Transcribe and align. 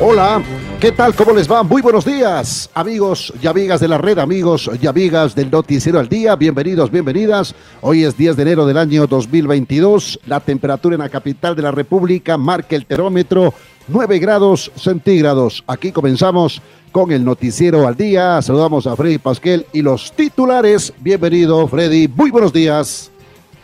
Hola, 0.00 0.42
¿qué 0.80 0.90
tal? 0.90 1.14
¿Cómo 1.14 1.32
les 1.32 1.48
va? 1.48 1.62
Muy 1.62 1.80
buenos 1.80 2.04
días, 2.04 2.68
amigos 2.74 3.32
y 3.40 3.46
amigas 3.46 3.80
de 3.80 3.86
la 3.86 3.96
red, 3.96 4.18
amigos 4.18 4.68
y 4.82 4.88
amigas 4.88 5.36
del 5.36 5.52
Noticiero 5.52 6.00
al 6.00 6.08
Día. 6.08 6.34
Bienvenidos, 6.34 6.90
bienvenidas. 6.90 7.54
Hoy 7.80 8.02
es 8.02 8.16
10 8.16 8.34
de 8.34 8.42
enero 8.42 8.66
del 8.66 8.76
año 8.76 9.06
2022. 9.06 10.18
La 10.26 10.40
temperatura 10.40 10.96
en 10.96 11.00
la 11.00 11.08
capital 11.08 11.54
de 11.54 11.62
la 11.62 11.70
República 11.70 12.36
marca 12.36 12.74
el 12.74 12.86
termómetro 12.86 13.54
9 13.86 14.18
grados 14.18 14.72
centígrados. 14.74 15.62
Aquí 15.68 15.92
comenzamos 15.92 16.60
con 16.90 17.12
el 17.12 17.24
Noticiero 17.24 17.86
al 17.86 17.96
Día. 17.96 18.42
Saludamos 18.42 18.88
a 18.88 18.96
Freddy 18.96 19.18
Pasquel 19.18 19.64
y 19.72 19.80
los 19.80 20.10
titulares. 20.10 20.92
Bienvenido, 20.98 21.68
Freddy. 21.68 22.08
Muy 22.08 22.32
buenos 22.32 22.52
días. 22.52 23.12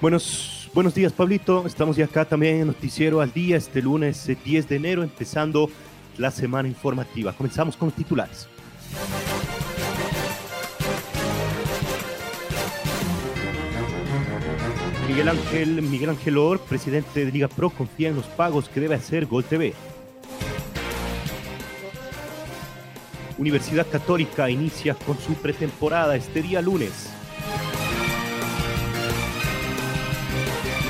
Buenos, 0.01 0.71
buenos 0.73 0.95
días, 0.95 1.13
Pablito. 1.13 1.67
Estamos 1.67 1.97
ya 1.97 2.05
acá 2.05 2.25
también 2.25 2.61
en 2.61 2.67
Noticiero 2.69 3.21
al 3.21 3.33
Día 3.33 3.57
este 3.57 3.83
lunes 3.83 4.25
10 4.45 4.65
eh, 4.65 4.69
de 4.69 4.77
enero, 4.77 5.03
empezando 5.03 5.69
la 6.19 6.31
semana 6.31 6.69
informativa. 6.69 7.33
Comenzamos 7.33 7.77
con 7.77 7.89
los 7.89 7.97
titulares. 7.97 8.49
Miguel 15.09 15.29
Ángel, 15.29 15.83
Miguel 15.83 16.11
Ángel 16.11 16.39
Or, 16.39 16.61
presidente 16.61 17.25
de 17.25 17.33
Liga 17.33 17.49
Pro, 17.49 17.71
confía 17.71 18.09
en 18.09 18.17
los 18.17 18.27
pagos 18.27 18.69
que 18.69 18.81
debe 18.81 18.95
hacer 18.95 19.27
Gol 19.27 19.45
TV. 19.45 19.75
Universidad 23.37 23.87
Católica 23.91 24.51
inicia 24.51 24.95
con 24.95 25.19
su 25.19 25.35
pretemporada 25.35 26.15
este 26.15 26.43
día 26.43 26.61
lunes. 26.61 27.11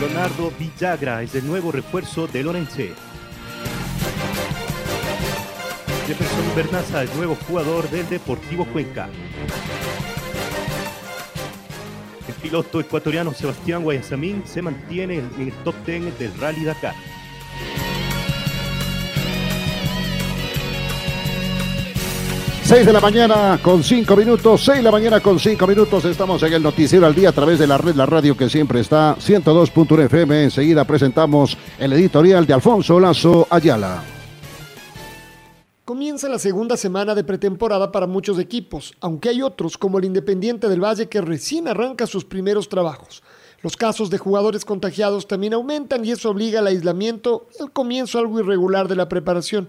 Leonardo 0.00 0.52
Villagra 0.58 1.22
es 1.22 1.34
el 1.34 1.46
nuevo 1.46 1.70
refuerzo 1.72 2.26
de 2.26 2.42
Lorense. 2.42 3.09
Jefferson 6.10 6.56
Bernaza, 6.56 7.02
el 7.02 7.16
nuevo 7.16 7.36
jugador 7.46 7.88
del 7.88 8.08
Deportivo 8.08 8.64
Cuenca. 8.64 9.08
El 12.26 12.34
piloto 12.34 12.80
ecuatoriano 12.80 13.32
Sebastián 13.32 13.84
Guayasamín 13.84 14.42
se 14.44 14.60
mantiene 14.60 15.18
en 15.18 15.30
el 15.38 15.52
top 15.62 15.76
10 15.86 16.18
del 16.18 16.36
Rally 16.36 16.64
Dakar. 16.64 16.96
Seis 22.64 22.84
de 22.84 22.92
la 22.92 23.00
mañana 23.00 23.60
con 23.62 23.84
cinco 23.84 24.16
minutos, 24.16 24.64
seis 24.64 24.78
de 24.78 24.82
la 24.82 24.90
mañana 24.90 25.20
con 25.20 25.38
cinco 25.38 25.64
minutos, 25.68 26.04
estamos 26.06 26.42
en 26.42 26.54
el 26.54 26.62
noticiero 26.64 27.06
al 27.06 27.14
día 27.14 27.28
a 27.28 27.32
través 27.32 27.60
de 27.60 27.68
la 27.68 27.78
red, 27.78 27.94
la 27.94 28.06
radio 28.06 28.36
que 28.36 28.50
siempre 28.50 28.80
está, 28.80 29.14
102.1 29.14 30.06
FM, 30.06 30.42
enseguida 30.42 30.84
presentamos 30.84 31.56
el 31.78 31.92
editorial 31.92 32.48
de 32.48 32.54
Alfonso 32.54 32.98
Lazo 32.98 33.46
Ayala. 33.48 34.19
Comienza 35.90 36.28
la 36.28 36.38
segunda 36.38 36.76
semana 36.76 37.16
de 37.16 37.24
pretemporada 37.24 37.90
para 37.90 38.06
muchos 38.06 38.38
equipos, 38.38 38.94
aunque 39.00 39.28
hay 39.28 39.42
otros 39.42 39.76
como 39.76 39.98
el 39.98 40.04
Independiente 40.04 40.68
del 40.68 40.84
Valle 40.84 41.08
que 41.08 41.20
recién 41.20 41.66
arranca 41.66 42.06
sus 42.06 42.24
primeros 42.24 42.68
trabajos. 42.68 43.24
Los 43.60 43.76
casos 43.76 44.08
de 44.08 44.16
jugadores 44.16 44.64
contagiados 44.64 45.26
también 45.26 45.52
aumentan 45.52 46.04
y 46.04 46.12
eso 46.12 46.30
obliga 46.30 46.60
al 46.60 46.68
aislamiento 46.68 47.48
y 47.58 47.62
al 47.64 47.72
comienzo 47.72 48.20
algo 48.20 48.38
irregular 48.38 48.86
de 48.86 48.94
la 48.94 49.08
preparación. 49.08 49.68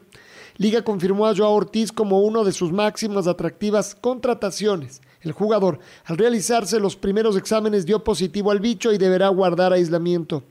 Liga 0.57 0.83
confirmó 0.83 1.25
a 1.25 1.35
Joao 1.35 1.55
Ortiz 1.55 1.91
como 1.91 2.21
uno 2.21 2.43
de 2.43 2.51
sus 2.51 2.71
máximas 2.71 3.25
atractivas 3.25 3.95
contrataciones. 3.95 5.01
El 5.21 5.31
jugador, 5.31 5.79
al 6.05 6.19
realizarse 6.19 6.79
los 6.79 6.95
primeros 6.95 7.35
exámenes, 7.35 7.87
dio 7.87 8.03
positivo 8.03 8.51
al 8.51 8.59
bicho 8.59 8.93
y 8.93 8.99
deberá 8.99 9.27
guardar 9.29 9.73
aislamiento. 9.73 10.43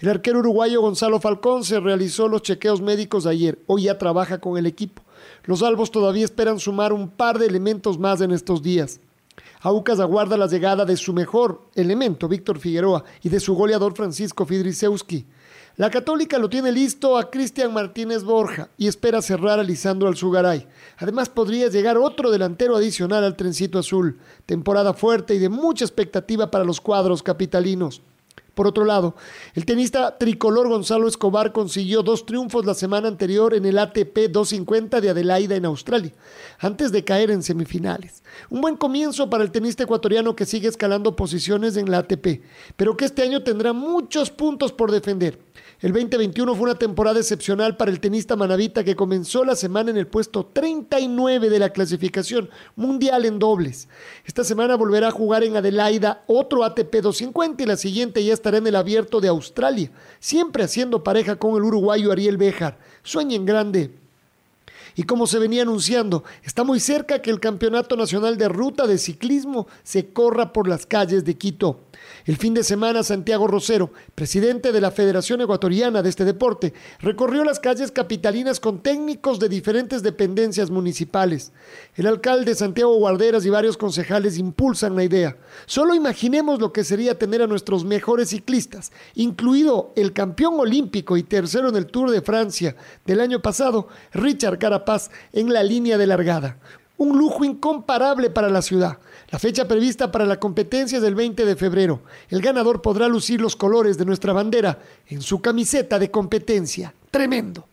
El 0.00 0.10
arquero 0.10 0.40
uruguayo 0.40 0.82
Gonzalo 0.82 1.18
Falcón 1.18 1.64
se 1.64 1.80
realizó 1.80 2.28
los 2.28 2.42
chequeos 2.42 2.82
médicos 2.82 3.24
ayer. 3.24 3.58
Hoy 3.66 3.84
ya 3.84 3.96
trabaja 3.96 4.38
con 4.38 4.58
el 4.58 4.66
equipo. 4.66 5.02
Los 5.44 5.62
albos 5.62 5.90
todavía 5.90 6.24
esperan 6.24 6.58
sumar 6.58 6.92
un 6.92 7.08
par 7.08 7.38
de 7.38 7.46
elementos 7.46 7.98
más 7.98 8.20
en 8.20 8.30
estos 8.30 8.62
días. 8.62 9.00
Aucas 9.60 9.98
aguarda 9.98 10.36
la 10.36 10.46
llegada 10.46 10.84
de 10.84 10.96
su 10.96 11.12
mejor 11.12 11.62
elemento, 11.74 12.28
Víctor 12.28 12.58
Figueroa, 12.58 13.04
y 13.22 13.28
de 13.30 13.40
su 13.40 13.54
goleador 13.54 13.94
Francisco 13.94 14.44
Fidrisewski. 14.44 15.26
La 15.76 15.90
Católica 15.90 16.38
lo 16.38 16.48
tiene 16.48 16.70
listo 16.70 17.18
a 17.18 17.30
Cristian 17.30 17.72
Martínez 17.72 18.22
Borja 18.22 18.68
y 18.78 18.86
espera 18.86 19.20
cerrar 19.22 19.58
a 19.58 19.64
Lisandro 19.64 20.06
Alzugaray. 20.06 20.68
Además 20.98 21.28
podría 21.28 21.68
llegar 21.68 21.98
otro 21.98 22.30
delantero 22.30 22.76
adicional 22.76 23.24
al 23.24 23.36
trencito 23.36 23.80
azul. 23.80 24.20
Temporada 24.46 24.94
fuerte 24.94 25.34
y 25.34 25.38
de 25.38 25.48
mucha 25.48 25.84
expectativa 25.84 26.48
para 26.50 26.64
los 26.64 26.80
cuadros 26.80 27.24
capitalinos. 27.24 28.02
Por 28.54 28.68
otro 28.68 28.84
lado, 28.84 29.16
el 29.54 29.64
tenista 29.64 30.16
tricolor 30.16 30.68
Gonzalo 30.68 31.08
Escobar 31.08 31.52
consiguió 31.52 32.02
dos 32.02 32.24
triunfos 32.24 32.64
la 32.64 32.74
semana 32.74 33.08
anterior 33.08 33.52
en 33.52 33.64
el 33.64 33.78
ATP 33.78 34.30
250 34.30 35.00
de 35.00 35.10
Adelaida 35.10 35.56
en 35.56 35.64
Australia, 35.64 36.12
antes 36.60 36.92
de 36.92 37.02
caer 37.02 37.32
en 37.32 37.42
semifinales. 37.42 38.22
Un 38.50 38.60
buen 38.60 38.76
comienzo 38.76 39.28
para 39.28 39.42
el 39.42 39.50
tenista 39.50 39.82
ecuatoriano 39.82 40.36
que 40.36 40.46
sigue 40.46 40.68
escalando 40.68 41.16
posiciones 41.16 41.76
en 41.76 41.90
la 41.90 41.98
ATP, 41.98 42.42
pero 42.76 42.96
que 42.96 43.06
este 43.06 43.22
año 43.22 43.42
tendrá 43.42 43.72
muchos 43.72 44.30
puntos 44.30 44.72
por 44.72 44.92
defender. 44.92 45.38
El 45.80 45.92
2021 45.92 46.54
fue 46.54 46.70
una 46.70 46.78
temporada 46.78 47.18
excepcional 47.18 47.76
para 47.76 47.90
el 47.90 48.00
tenista 48.00 48.36
manavita 48.36 48.84
que 48.84 48.94
comenzó 48.94 49.44
la 49.44 49.56
semana 49.56 49.90
en 49.90 49.96
el 49.96 50.06
puesto 50.06 50.46
39 50.46 51.50
de 51.50 51.58
la 51.58 51.70
clasificación 51.70 52.48
mundial 52.76 53.24
en 53.24 53.38
dobles. 53.38 53.88
Esta 54.24 54.44
semana 54.44 54.76
volverá 54.76 55.08
a 55.08 55.12
jugar 55.12 55.42
en 55.42 55.56
Adelaida 55.56 56.22
otro 56.26 56.64
ATP 56.64 57.02
250 57.02 57.62
y 57.62 57.66
la 57.66 57.76
siguiente 57.76 58.24
ya 58.24 58.32
estará 58.32 58.58
en 58.58 58.66
el 58.66 58.76
abierto 58.76 59.20
de 59.20 59.28
Australia, 59.28 59.90
siempre 60.20 60.64
haciendo 60.64 61.02
pareja 61.02 61.36
con 61.36 61.56
el 61.56 61.64
uruguayo 61.64 62.12
Ariel 62.12 62.36
Béjar. 62.36 62.78
Sueñen 63.02 63.44
grande. 63.44 64.03
Y 64.96 65.04
como 65.04 65.26
se 65.26 65.38
venía 65.38 65.62
anunciando, 65.62 66.24
está 66.42 66.62
muy 66.62 66.80
cerca 66.80 67.20
que 67.20 67.30
el 67.30 67.40
Campeonato 67.40 67.96
Nacional 67.96 68.38
de 68.38 68.48
Ruta 68.48 68.86
de 68.86 68.98
Ciclismo 68.98 69.66
se 69.82 70.12
corra 70.12 70.52
por 70.52 70.68
las 70.68 70.86
calles 70.86 71.24
de 71.24 71.36
Quito. 71.36 71.80
El 72.26 72.36
fin 72.36 72.54
de 72.54 72.62
semana, 72.62 73.02
Santiago 73.02 73.46
Rosero, 73.46 73.90
presidente 74.14 74.72
de 74.72 74.80
la 74.80 74.90
Federación 74.90 75.40
Ecuatoriana 75.40 76.02
de 76.02 76.08
este 76.08 76.24
deporte, 76.24 76.72
recorrió 77.00 77.44
las 77.44 77.60
calles 77.60 77.90
capitalinas 77.90 78.60
con 78.60 78.80
técnicos 78.80 79.38
de 79.40 79.48
diferentes 79.48 80.02
dependencias 80.02 80.70
municipales. 80.70 81.52
El 81.96 82.06
alcalde 82.06 82.54
Santiago 82.54 82.94
Guarderas 82.96 83.44
y 83.46 83.50
varios 83.50 83.76
concejales 83.76 84.38
impulsan 84.38 84.96
la 84.96 85.04
idea. 85.04 85.36
Solo 85.66 85.94
imaginemos 85.94 86.60
lo 86.60 86.72
que 86.72 86.84
sería 86.84 87.18
tener 87.18 87.42
a 87.42 87.46
nuestros 87.46 87.84
mejores 87.84 88.30
ciclistas, 88.30 88.92
incluido 89.14 89.92
el 89.96 90.12
campeón 90.12 90.58
olímpico 90.58 91.16
y 91.16 91.22
tercero 91.22 91.68
en 91.68 91.76
el 91.76 91.86
Tour 91.86 92.10
de 92.10 92.22
Francia 92.22 92.76
del 93.04 93.20
año 93.20 93.40
pasado, 93.42 93.88
Richard 94.12 94.58
Carapaz, 94.58 94.83
en 95.32 95.52
la 95.52 95.62
línea 95.62 95.98
de 95.98 96.06
largada. 96.06 96.58
Un 96.96 97.18
lujo 97.18 97.44
incomparable 97.44 98.30
para 98.30 98.48
la 98.48 98.62
ciudad. 98.62 98.98
La 99.30 99.38
fecha 99.38 99.66
prevista 99.66 100.12
para 100.12 100.26
la 100.26 100.38
competencia 100.38 100.98
es 100.98 101.04
el 101.04 101.14
20 101.14 101.44
de 101.44 101.56
febrero. 101.56 102.02
El 102.28 102.40
ganador 102.40 102.80
podrá 102.82 103.08
lucir 103.08 103.40
los 103.40 103.56
colores 103.56 103.98
de 103.98 104.04
nuestra 104.04 104.32
bandera 104.32 104.78
en 105.08 105.22
su 105.22 105.40
camiseta 105.40 105.98
de 105.98 106.10
competencia. 106.10 106.94
Tremendo. 107.10 107.66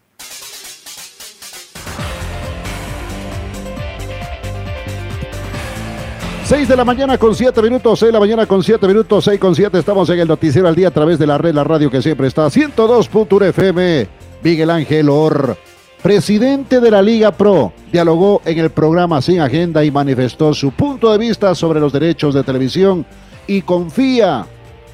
Seis 6.45 6.67
de 6.67 6.75
la 6.75 6.83
mañana 6.83 7.17
con 7.17 7.33
siete 7.33 7.61
minutos, 7.61 7.99
seis 7.99 8.09
de 8.09 8.13
la 8.13 8.19
mañana 8.19 8.45
con 8.45 8.61
siete 8.61 8.85
minutos, 8.85 9.23
seis 9.23 9.39
con 9.39 9.55
siete. 9.55 9.79
Estamos 9.79 10.09
en 10.09 10.19
el 10.19 10.27
noticiero 10.27 10.67
al 10.67 10.75
día 10.75 10.89
a 10.89 10.91
través 10.91 11.17
de 11.17 11.25
la 11.25 11.37
red, 11.37 11.53
la 11.53 11.63
radio 11.63 11.89
que 11.89 12.01
siempre 12.01 12.27
está, 12.27 12.47
102.1 12.47 13.45
FM. 13.45 14.07
Miguel 14.43 14.69
Ángel 14.69 15.09
Or 15.09 15.55
presidente 16.01 16.80
de 16.80 16.92
la 16.92 17.01
Liga 17.01 17.31
Pro, 17.31 17.74
dialogó 17.92 18.42
en 18.45 18.57
el 18.57 18.71
programa 18.71 19.21
Sin 19.21 19.39
Agenda 19.39 19.83
y 19.83 19.92
manifestó 19.92 20.53
su 20.53 20.71
punto 20.71 21.12
de 21.12 21.18
vista 21.18 21.53
sobre 21.53 21.80
los 21.80 21.94
derechos 21.94 22.33
de 22.33 22.44
televisión 22.44 23.06
y 23.45 23.62
confía, 23.62 24.45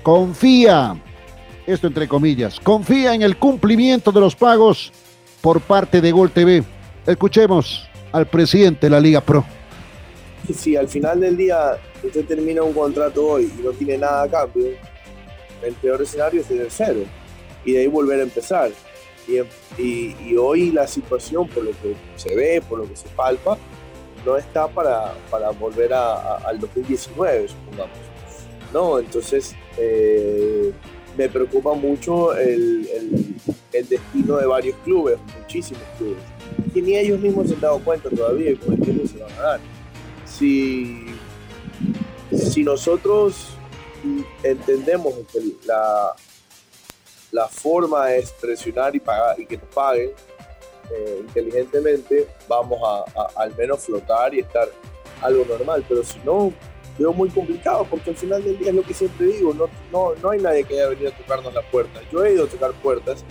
confía, 0.03 0.95
esto 1.65 1.87
entre 1.87 2.07
comillas, 2.07 2.59
confía 2.59 3.13
en 3.13 3.21
el 3.21 3.37
cumplimiento 3.37 4.11
de 4.11 4.19
los 4.19 4.35
pagos 4.35 4.91
por 5.41 5.61
parte 5.61 6.01
de 6.01 6.11
Gol 6.11 6.31
TV. 6.31 6.63
Escuchemos 7.05 7.87
al 8.11 8.27
presidente 8.27 8.87
de 8.87 8.89
la 8.89 8.99
Liga 8.99 9.21
Pro. 9.21 9.45
Si 10.53 10.75
al 10.75 10.87
final 10.87 11.19
del 11.19 11.37
día 11.37 11.77
usted 12.03 12.25
termina 12.25 12.63
un 12.63 12.73
contrato 12.73 13.25
hoy 13.25 13.51
y 13.57 13.63
no 13.63 13.71
tiene 13.71 13.97
nada 13.97 14.23
a 14.23 14.27
cambio, 14.27 14.67
el 15.63 15.73
peor 15.75 16.01
escenario 16.01 16.41
es 16.41 16.47
tener 16.47 16.67
cero 16.69 16.99
y 17.65 17.73
de 17.73 17.79
ahí 17.79 17.87
volver 17.87 18.19
a 18.19 18.23
empezar. 18.23 18.71
Y, 19.27 20.35
hoy 20.35 20.71
la 20.71 20.87
situación, 20.87 21.47
por 21.47 21.63
lo 21.63 21.71
que 21.71 21.95
se 22.15 22.35
ve, 22.35 22.61
por 22.67 22.79
lo 22.79 22.87
que 22.87 22.95
se 22.95 23.07
palpa, 23.09 23.57
no 24.25 24.37
está 24.37 24.67
para, 24.67 25.13
para 25.29 25.51
volver 25.51 25.93
a, 25.93 26.37
al 26.37 26.59
2019, 26.59 27.47
supongamos. 27.49 27.97
No, 28.73 28.99
entonces 28.99 29.55
eh, 29.77 30.71
me 31.17 31.29
preocupa 31.29 31.73
mucho 31.73 32.35
el, 32.35 32.87
el, 33.71 33.87
destino 33.87 34.37
de 34.37 34.45
varios 34.47 34.75
clubes, 34.83 35.17
muchísimos 35.39 35.83
clubes, 35.97 36.17
que 36.73 36.81
ni 36.81 36.95
ellos 36.95 37.19
mismos 37.19 37.47
se 37.47 37.53
han 37.53 37.61
dado 37.61 37.79
cuenta 37.79 38.09
todavía 38.09 38.55
por 38.55 38.73
el 38.73 38.81
tiempo 38.81 39.07
se 39.07 39.17
van 39.19 39.31
a 39.33 39.41
dar. 39.41 39.59
Si, 40.25 41.05
si 42.33 42.63
nosotros 42.63 43.49
entendemos 44.43 45.13
que 45.31 45.39
la, 45.65 46.15
la 47.37 47.47
forma 47.47 48.11
es 48.13 48.31
presionar 48.31 48.95
y 48.95 48.99
pagar 48.99 49.39
y 49.39 49.45
que 49.45 49.57
nos 49.57 49.67
paguen 49.67 50.09
eh, 50.89 51.17
inteligentemente, 51.21 52.27
vamos 52.47 52.79
a, 52.83 53.27
al 53.35 53.55
menos 53.55 53.83
flotar 53.85 54.33
y 54.33 54.39
estar 54.39 54.67
algo 55.21 55.45
normal. 55.45 55.85
Pero 55.87 56.03
si 56.03 56.17
no, 56.25 56.51
veo 56.97 57.13
muy 57.13 57.29
complicado 57.29 57.85
porque 57.87 58.09
al 58.09 58.15
final 58.15 58.43
del 58.43 58.57
día 58.57 58.69
es 58.69 58.75
lo 58.75 58.81
que 58.81 58.95
siempre 58.95 59.27
digo, 59.27 59.53
no, 59.53 59.65
no, 59.91 60.15
no 60.15 60.31
hay 60.31 60.39
nadie 60.39 60.63
que 60.63 60.73
haya 60.73 60.89
venido 60.89 61.09
a 61.09 61.17
tocarnos 61.17 61.53
la 61.53 61.61
puerta. 61.61 61.99
Yo 62.11 62.25
he 62.25 62.33
ido 62.33 62.45
a 62.45 62.47
tocar 62.47 62.71
puertas 62.71 63.23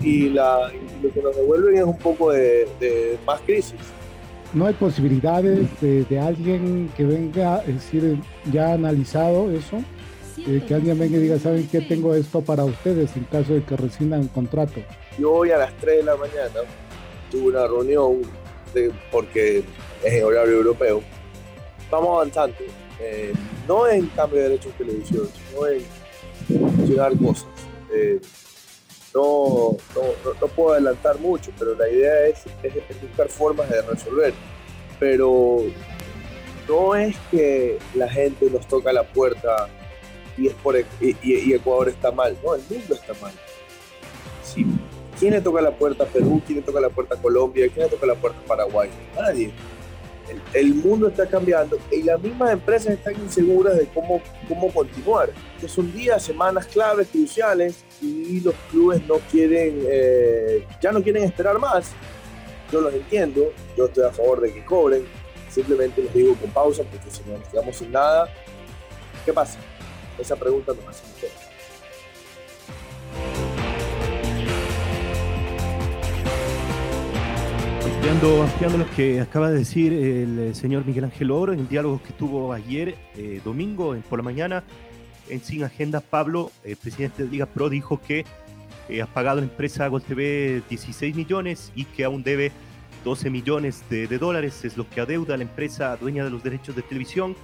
y, 0.00 0.28
la, 0.28 0.70
lo 1.02 1.12
que 1.12 1.20
nos 1.20 1.34
devuelven 1.34 1.76
es 1.78 1.84
un 1.84 1.98
poco 1.98 2.30
de, 2.30 2.68
de 2.78 3.18
más 3.26 3.40
crisis. 3.40 3.80
No 4.54 4.66
hay 4.66 4.74
posibilidades 4.74 5.80
de, 5.80 6.04
de, 6.04 6.20
alguien 6.20 6.92
que 6.96 7.04
venga, 7.04 7.58
es 7.66 7.74
decir, 7.74 8.18
ya 8.52 8.74
analizado 8.74 9.50
eso, 9.50 9.82
eh, 10.38 10.64
que 10.66 10.74
alguien 10.74 10.98
venga 10.98 11.16
y 11.16 11.20
diga, 11.20 11.38
¿saben 11.38 11.68
qué? 11.68 11.80
Tengo 11.80 12.14
esto 12.14 12.40
para 12.40 12.64
ustedes 12.64 13.16
en 13.16 13.24
caso 13.24 13.54
de 13.54 13.64
que 13.64 13.76
rescindan 13.76 14.22
el 14.22 14.28
contrato. 14.30 14.80
Yo 15.18 15.32
hoy 15.32 15.50
a 15.50 15.58
las 15.58 15.76
3 15.78 15.98
de 15.98 16.02
la 16.02 16.16
mañana 16.16 16.60
tuve 17.30 17.48
una 17.48 17.66
reunión 17.66 18.22
de, 18.74 18.92
porque 19.10 19.64
es 20.02 20.22
horario 20.22 20.54
europeo. 20.54 21.02
Estamos 21.80 22.16
avanzando 22.16 22.56
eh, 23.00 23.32
no 23.66 23.88
en 23.88 24.06
cambio 24.08 24.38
de 24.38 24.48
derechos 24.50 24.72
de 24.78 24.84
televisión, 24.84 25.28
sino 25.48 25.66
en 25.66 26.70
funcionar 26.76 27.16
cosas. 27.18 27.46
Eh, 27.92 28.20
no, 29.14 29.76
no, 29.94 30.32
no, 30.40 30.46
puedo 30.48 30.72
adelantar 30.72 31.18
mucho, 31.18 31.50
pero 31.58 31.74
la 31.74 31.88
idea 31.88 32.26
es, 32.26 32.44
es, 32.62 33.02
buscar 33.02 33.28
formas 33.28 33.68
de 33.68 33.82
resolver. 33.82 34.32
Pero 34.98 35.58
no 36.68 36.94
es 36.94 37.16
que 37.30 37.78
la 37.94 38.08
gente 38.08 38.48
nos 38.50 38.66
toca 38.66 38.92
la 38.92 39.02
puerta 39.02 39.68
y, 40.36 40.48
es 40.48 40.54
por, 40.54 40.78
y, 40.78 41.16
y, 41.22 41.52
Ecuador 41.52 41.88
está 41.88 42.10
mal, 42.10 42.36
no, 42.44 42.54
el 42.54 42.62
mundo 42.68 42.94
está 42.94 43.12
mal. 43.20 43.32
Sí. 44.42 44.66
¿Quién 45.18 45.34
le 45.34 45.40
toca 45.40 45.60
la 45.60 45.70
puerta 45.70 46.04
a 46.04 46.06
Perú? 46.06 46.42
¿Quién 46.44 46.58
le 46.58 46.64
toca 46.64 46.80
la 46.80 46.88
puerta 46.88 47.14
a 47.14 47.18
Colombia? 47.18 47.68
¿Quién 47.72 47.86
le 47.86 47.90
toca 47.90 48.06
la 48.06 48.14
puerta 48.14 48.38
a 48.40 48.44
Paraguay? 48.44 48.90
Nadie 49.16 49.52
el, 50.54 50.74
mundo 50.74 51.08
está 51.08 51.26
cambiando 51.26 51.78
y 51.90 52.02
las 52.02 52.20
mismas 52.20 52.52
empresas 52.52 52.94
están 52.94 53.14
inseguras 53.14 53.76
de 53.76 53.86
cómo, 53.86 54.20
cómo 54.48 54.72
continuar. 54.72 55.30
Que 55.60 55.68
son 55.68 55.92
días, 55.92 56.22
semanas 56.22 56.66
claves, 56.66 57.08
cruciales 57.08 57.84
y 58.00 58.40
los 58.40 58.54
clubes 58.70 59.06
no 59.06 59.16
quieren, 59.30 59.80
eh, 59.88 60.66
ya 60.80 60.92
no 60.92 61.02
quieren 61.02 61.24
esperar 61.24 61.58
más. 61.58 61.92
Yo 62.70 62.80
los 62.80 62.94
entiendo, 62.94 63.52
yo 63.76 63.86
estoy 63.86 64.04
a 64.04 64.10
favor 64.10 64.40
de 64.40 64.52
que 64.52 64.64
cobren, 64.64 65.04
simplemente 65.50 66.02
les 66.02 66.14
digo 66.14 66.34
con 66.36 66.50
pausa 66.50 66.82
porque 66.84 67.10
si 67.10 67.22
nos 67.30 67.46
quedamos 67.48 67.76
sin 67.76 67.92
nada, 67.92 68.32
¿qué 69.24 69.32
pasa? 69.32 69.58
Esa 70.18 70.36
pregunta 70.36 70.72
nos 70.74 70.88
hace 70.88 71.28
Ampliando, 78.12 78.78
lo 78.78 78.90
que 78.90 79.20
acaba 79.20 79.50
de 79.50 79.58
decir 79.58 79.92
el 79.92 80.38
eh, 80.38 80.54
señor 80.54 80.84
Miguel 80.84 81.04
Ángel 81.04 81.30
Oro 81.30 81.52
en 81.52 81.60
el 81.60 81.68
diálogo 81.68 82.00
que 82.02 82.12
tuvo 82.12 82.52
ayer, 82.52 82.96
eh, 83.16 83.40
domingo, 83.44 83.96
por 84.08 84.18
la 84.18 84.22
mañana, 84.22 84.64
en 85.28 85.42
Sin 85.42 85.64
Agenda, 85.64 86.00
Pablo, 86.00 86.50
el 86.64 86.76
presidente 86.76 87.24
de 87.24 87.30
Liga 87.30 87.46
Pro, 87.46 87.70
dijo 87.70 88.00
que 88.00 88.24
eh, 88.88 89.02
ha 89.02 89.06
pagado 89.06 89.40
la 89.40 89.46
empresa 89.46 89.86
Gol 89.88 90.02
TV 90.02 90.62
16 90.68 91.14
millones 91.14 91.72
y 91.74 91.84
que 91.84 92.04
aún 92.04 92.22
debe 92.22 92.52
12 93.04 93.30
millones 93.30 93.82
de, 93.88 94.06
de, 94.06 94.18
dólares, 94.18 94.64
es 94.64 94.76
lo 94.76 94.88
que 94.88 95.00
adeuda 95.00 95.36
la 95.36 95.44
empresa 95.44 95.96
dueña 95.96 96.24
de 96.24 96.30
los 96.30 96.42
derechos 96.42 96.76
de 96.76 96.82
televisión. 96.82 97.34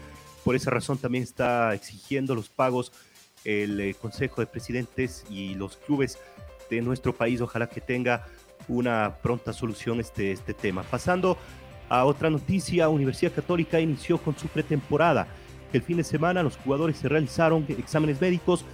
Por 0.48 0.56
esa 0.56 0.70
razón 0.70 0.96
también 0.96 1.24
está 1.24 1.74
exigiendo 1.74 2.34
los 2.34 2.48
pagos 2.48 2.90
el 3.44 3.94
Consejo 4.00 4.40
de 4.40 4.46
Presidentes 4.46 5.26
y 5.28 5.54
los 5.54 5.76
clubes 5.76 6.18
de 6.70 6.80
nuestro 6.80 7.14
país. 7.14 7.42
Ojalá 7.42 7.68
que 7.68 7.82
tenga 7.82 8.24
una 8.66 9.18
pronta 9.22 9.52
solución 9.52 10.00
este, 10.00 10.32
este 10.32 10.54
tema. 10.54 10.84
Pasando 10.84 11.36
a 11.90 12.06
otra 12.06 12.30
noticia, 12.30 12.88
Universidad 12.88 13.34
Católica 13.34 13.78
inició 13.78 14.16
con 14.16 14.38
su 14.38 14.48
pretemporada. 14.48 15.26
El 15.70 15.82
fin 15.82 15.98
de 15.98 16.04
semana 16.04 16.42
los 16.42 16.56
jugadores 16.56 16.96
se 16.96 17.10
realizaron 17.10 17.66
exámenes 17.68 18.18
médicos 18.18 18.64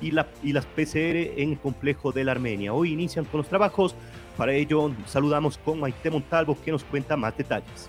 y, 0.00 0.12
y 0.44 0.52
las 0.52 0.66
PCR 0.66 1.16
en 1.36 1.50
el 1.50 1.58
complejo 1.58 2.12
de 2.12 2.22
la 2.22 2.30
Armenia. 2.30 2.72
Hoy 2.72 2.92
inician 2.92 3.24
con 3.24 3.38
los 3.38 3.48
trabajos. 3.48 3.96
Para 4.36 4.52
ello 4.52 4.92
saludamos 5.06 5.58
con 5.58 5.80
Maite 5.80 6.12
Montalvo 6.12 6.56
que 6.64 6.70
nos 6.70 6.84
cuenta 6.84 7.16
más 7.16 7.36
detalles. 7.36 7.88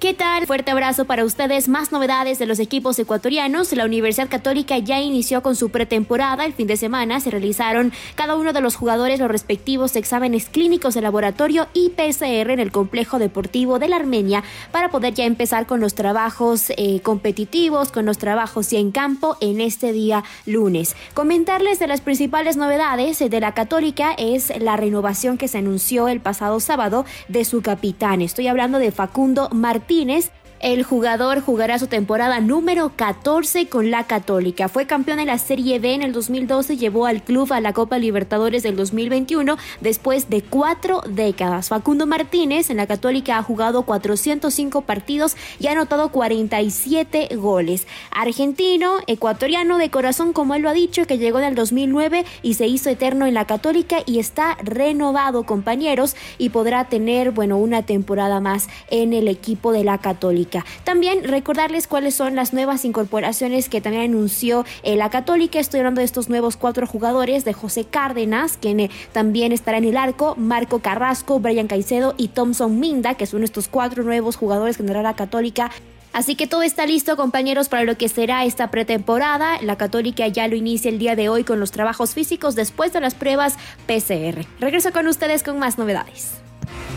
¿Qué 0.00 0.14
tal? 0.14 0.46
Fuerte 0.46 0.70
abrazo 0.70 1.04
para 1.04 1.26
ustedes. 1.26 1.68
Más 1.68 1.92
novedades 1.92 2.38
de 2.38 2.46
los 2.46 2.58
equipos 2.58 2.98
ecuatorianos. 2.98 3.70
La 3.74 3.84
Universidad 3.84 4.30
Católica 4.30 4.78
ya 4.78 4.98
inició 4.98 5.42
con 5.42 5.56
su 5.56 5.68
pretemporada. 5.68 6.46
El 6.46 6.54
fin 6.54 6.66
de 6.66 6.78
semana 6.78 7.20
se 7.20 7.30
realizaron 7.30 7.92
cada 8.14 8.34
uno 8.34 8.54
de 8.54 8.62
los 8.62 8.76
jugadores 8.76 9.20
los 9.20 9.30
respectivos 9.30 9.96
exámenes 9.96 10.48
clínicos 10.48 10.94
de 10.94 11.02
laboratorio 11.02 11.68
y 11.74 11.90
PCR 11.90 12.50
en 12.50 12.60
el 12.60 12.72
complejo 12.72 13.18
deportivo 13.18 13.78
de 13.78 13.88
la 13.88 13.96
Armenia 13.96 14.42
para 14.72 14.90
poder 14.90 15.12
ya 15.12 15.26
empezar 15.26 15.66
con 15.66 15.80
los 15.80 15.94
trabajos 15.94 16.72
eh, 16.78 17.00
competitivos, 17.02 17.92
con 17.92 18.06
los 18.06 18.16
trabajos 18.16 18.70
ya 18.70 18.78
en 18.78 18.92
campo 18.92 19.36
en 19.42 19.60
este 19.60 19.92
día 19.92 20.24
lunes. 20.46 20.96
Comentarles 21.12 21.78
de 21.78 21.88
las 21.88 22.00
principales 22.00 22.56
novedades 22.56 23.18
de 23.18 23.40
la 23.40 23.52
Católica 23.52 24.14
es 24.16 24.50
la 24.60 24.78
renovación 24.78 25.36
que 25.36 25.46
se 25.46 25.58
anunció 25.58 26.08
el 26.08 26.20
pasado 26.20 26.58
sábado 26.58 27.04
de 27.28 27.44
su 27.44 27.60
capitán. 27.60 28.22
Estoy 28.22 28.46
hablando 28.46 28.78
de 28.78 28.92
Facundo 28.92 29.50
Martínez 29.52 29.89
Martínez 29.90 30.30
el 30.60 30.84
jugador 30.84 31.40
jugará 31.40 31.78
su 31.78 31.86
temporada 31.86 32.40
número 32.40 32.92
14 32.94 33.68
con 33.68 33.90
la 33.90 34.04
Católica. 34.04 34.68
Fue 34.68 34.86
campeón 34.86 35.18
en 35.18 35.28
la 35.28 35.38
Serie 35.38 35.78
B 35.78 35.94
en 35.94 36.02
el 36.02 36.12
2012 36.12 36.74
y 36.74 36.76
llevó 36.76 37.06
al 37.06 37.22
club 37.22 37.52
a 37.52 37.60
la 37.60 37.72
Copa 37.72 37.98
Libertadores 37.98 38.62
del 38.62 38.76
2021 38.76 39.56
después 39.80 40.28
de 40.28 40.42
cuatro 40.42 41.00
décadas. 41.08 41.68
Facundo 41.70 42.06
Martínez 42.06 42.68
en 42.68 42.76
la 42.76 42.86
Católica 42.86 43.38
ha 43.38 43.42
jugado 43.42 43.82
405 43.82 44.82
partidos 44.82 45.34
y 45.58 45.68
ha 45.68 45.72
anotado 45.72 46.10
47 46.10 47.34
goles. 47.36 47.86
Argentino, 48.10 48.98
ecuatoriano 49.06 49.78
de 49.78 49.90
corazón, 49.90 50.34
como 50.34 50.54
él 50.54 50.62
lo 50.62 50.68
ha 50.68 50.74
dicho, 50.74 51.06
que 51.06 51.16
llegó 51.16 51.38
en 51.38 51.46
el 51.46 51.54
2009 51.54 52.26
y 52.42 52.54
se 52.54 52.66
hizo 52.66 52.90
eterno 52.90 53.24
en 53.24 53.32
la 53.32 53.46
Católica 53.46 53.98
y 54.04 54.18
está 54.18 54.58
renovado, 54.62 55.44
compañeros, 55.44 56.16
y 56.36 56.50
podrá 56.50 56.84
tener, 56.88 57.30
bueno, 57.30 57.56
una 57.56 57.82
temporada 57.82 58.40
más 58.40 58.68
en 58.90 59.14
el 59.14 59.26
equipo 59.26 59.72
de 59.72 59.84
la 59.84 59.96
Católica. 59.96 60.49
También 60.84 61.24
recordarles 61.24 61.86
cuáles 61.86 62.14
son 62.14 62.34
las 62.34 62.52
nuevas 62.52 62.84
incorporaciones 62.84 63.68
que 63.68 63.80
también 63.80 64.04
anunció 64.04 64.64
eh, 64.82 64.96
la 64.96 65.10
Católica. 65.10 65.58
Estoy 65.58 65.80
hablando 65.80 66.00
de 66.00 66.04
estos 66.04 66.28
nuevos 66.28 66.56
cuatro 66.56 66.86
jugadores 66.86 67.44
de 67.44 67.52
José 67.52 67.84
Cárdenas, 67.84 68.58
quien 68.60 68.80
eh, 68.80 68.90
también 69.12 69.52
estará 69.52 69.78
en 69.78 69.84
el 69.84 69.96
arco, 69.96 70.34
Marco 70.36 70.80
Carrasco, 70.80 71.40
Brian 71.40 71.66
Caicedo 71.66 72.14
y 72.16 72.28
Thompson 72.28 72.78
Minda, 72.78 73.14
que 73.14 73.26
son 73.26 73.44
estos 73.44 73.68
cuatro 73.68 74.02
nuevos 74.02 74.36
jugadores 74.36 74.76
que 74.76 74.82
la 74.82 75.14
Católica 75.14 75.70
Así 76.12 76.34
que 76.34 76.48
todo 76.48 76.62
está 76.62 76.86
listo, 76.86 77.16
compañeros, 77.16 77.68
para 77.68 77.84
lo 77.84 77.96
que 77.96 78.08
será 78.08 78.44
esta 78.44 78.70
pretemporada. 78.70 79.62
La 79.62 79.76
Católica 79.76 80.26
ya 80.26 80.48
lo 80.48 80.56
inicia 80.56 80.90
el 80.90 80.98
día 80.98 81.14
de 81.14 81.28
hoy 81.28 81.44
con 81.44 81.60
los 81.60 81.70
trabajos 81.70 82.14
físicos 82.14 82.56
después 82.56 82.92
de 82.92 83.00
las 83.00 83.14
pruebas 83.14 83.54
PCR. 83.86 84.44
Regreso 84.58 84.92
con 84.92 85.06
ustedes 85.06 85.44
con 85.44 85.58
más 85.58 85.78
novedades. 85.78 86.40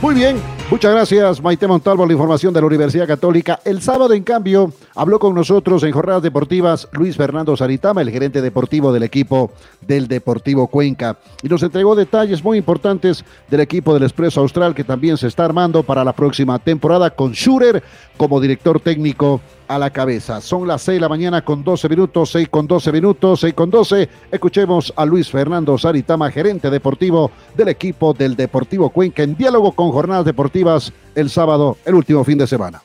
Muy 0.01 0.15
bien, 0.15 0.38
muchas 0.70 0.92
gracias 0.92 1.42
Maite 1.42 1.65
Montalvo, 1.68 2.06
la 2.06 2.13
información 2.13 2.53
de 2.53 2.60
la 2.60 2.68
Universidad 2.68 3.08
Católica. 3.08 3.60
El 3.63 3.82
sábado, 3.82 4.13
en 4.13 4.24
cambio, 4.24 4.74
Habló 4.96 5.18
con 5.18 5.34
nosotros 5.34 5.82
en 5.82 5.92
Jornadas 5.92 6.22
Deportivas 6.22 6.88
Luis 6.92 7.18
Fernando 7.18 7.58
Saritama, 7.58 8.03
el 8.03 8.12
gerente 8.12 8.44
deportivo 8.44 8.94
del 8.94 9.01
equipo 9.01 9.51
del 9.82 10.08
Deportivo 10.08 10.68
Cuenca, 10.68 11.18
y 11.42 11.50
nos 11.50 11.63
entregó 11.63 11.96
detalles 11.96 12.44
muy 12.44 12.60
importantes 12.60 13.25
del 13.50 13.62
equipo 13.62 13.96
del 13.96 14.03
Expreso 14.03 14.42
Austral 14.42 14.75
que 14.75 14.84
también 14.84 15.18
se 15.18 15.25
está 15.25 15.46
armando 15.46 15.82
para 15.82 16.03
la 16.03 16.13
próxima 16.13 16.60
temporada 16.60 17.10
con 17.10 17.34
Schurer 17.34 17.82
como 18.18 18.39
director 18.39 18.80
técnico 18.80 19.42
a 19.67 19.77
la 19.77 19.89
cabeza. 19.89 20.41
Son 20.41 20.67
las 20.67 20.82
6 20.84 20.98
de 20.98 21.01
la 21.01 21.10
mañana 21.10 21.43
con 21.43 21.63
12 21.63 21.89
minutos, 21.89 22.32
6 22.32 22.50
con 22.50 22.67
12 22.67 22.91
minutos, 22.91 23.39
6 23.41 23.53
con 23.53 23.70
12. 23.70 24.10
Escuchemos 24.32 24.93
a 24.96 25.05
Luis 25.05 25.29
Fernando 25.29 25.77
Saritama, 25.77 26.32
gerente 26.32 26.70
deportivo 26.70 27.32
del 27.55 27.70
equipo 27.70 28.13
del 28.13 28.36
Deportivo 28.36 28.89
Cuenca, 28.89 29.24
en 29.24 29.36
diálogo 29.36 29.72
con 29.72 29.91
jornadas 29.91 30.25
deportivas 30.25 30.93
el 31.15 31.29
sábado, 31.29 31.77
el 31.86 31.96
último 31.96 32.24
fin 32.24 32.38
de 32.38 32.48
semana. 32.48 32.82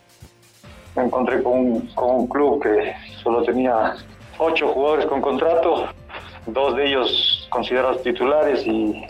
Me 0.97 1.05
encontré 1.05 1.43
con 1.43 1.83
un, 1.97 2.27
club 2.27 2.63
que 2.63 2.93
solo 3.23 3.43
tenía 3.43 3.95
ocho 4.39 4.69
jugadores 4.69 5.07
con 5.07 5.21
contrato, 5.21 5.87
dos 6.47 6.77
de 6.77 6.89
ellos 6.89 7.47
considerados 7.51 8.03
titulares 8.03 8.67
y 8.67 9.05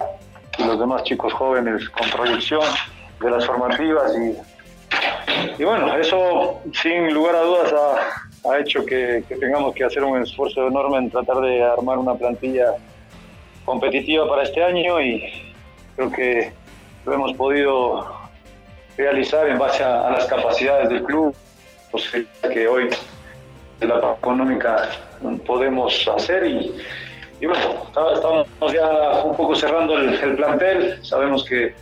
los 0.59 0.79
demás 0.79 1.03
chicos 1.05 1.33
jóvenes 1.33 1.89
con 1.91 2.09
proyección 2.11 2.63
de 3.21 3.31
las 3.31 3.47
formativas 3.47 4.13
y 4.17 4.48
y 5.59 5.65
bueno, 5.65 5.97
eso 5.97 6.61
sin 6.73 7.13
lugar 7.13 7.37
a 7.37 7.41
dudas 7.43 7.73
ha, 7.73 8.51
ha 8.51 8.59
hecho 8.59 8.85
que, 8.85 9.25
que, 9.29 9.37
tengamos 9.37 9.75
que 9.75 9.85
hacer 9.85 10.05
un 10.05 10.23
esfuerzo 10.23 10.67
enorme 10.67 10.99
en 10.99 11.11
tratar 11.11 11.41
de 11.41 11.63
armar 11.63 11.99
una 11.99 12.15
plantilla 12.15 12.75
competitiva 13.65 14.29
para 14.29 14.45
este 14.45 14.63
año 14.63 15.01
y 15.01 15.23
creo 15.97 16.11
que 16.11 16.53
lo 17.05 17.13
hemos 17.15 17.33
podido 17.35 18.07
realizar 18.97 19.49
en 19.49 19.59
base 19.59 19.83
a, 19.83 20.09
a 20.09 20.11
las 20.13 20.27
capacidades 20.27 20.89
del 20.89 21.05
club, 21.05 21.35
pues, 21.91 22.11
que 22.53 22.67
hoy 22.67 22.89
de 23.81 23.87
la 23.87 24.15
económica 24.19 24.89
podemos 25.47 26.09
hacer 26.09 26.47
y, 26.47 26.75
y 27.41 27.47
bueno, 27.47 27.87
estamos 28.15 28.73
ya 28.73 29.23
un 29.25 29.37
poco 29.37 29.55
cerrando 29.55 29.97
el, 29.97 30.15
el 30.15 30.37
plantel, 30.37 31.05
sabemos 31.05 31.45
que 31.45 31.75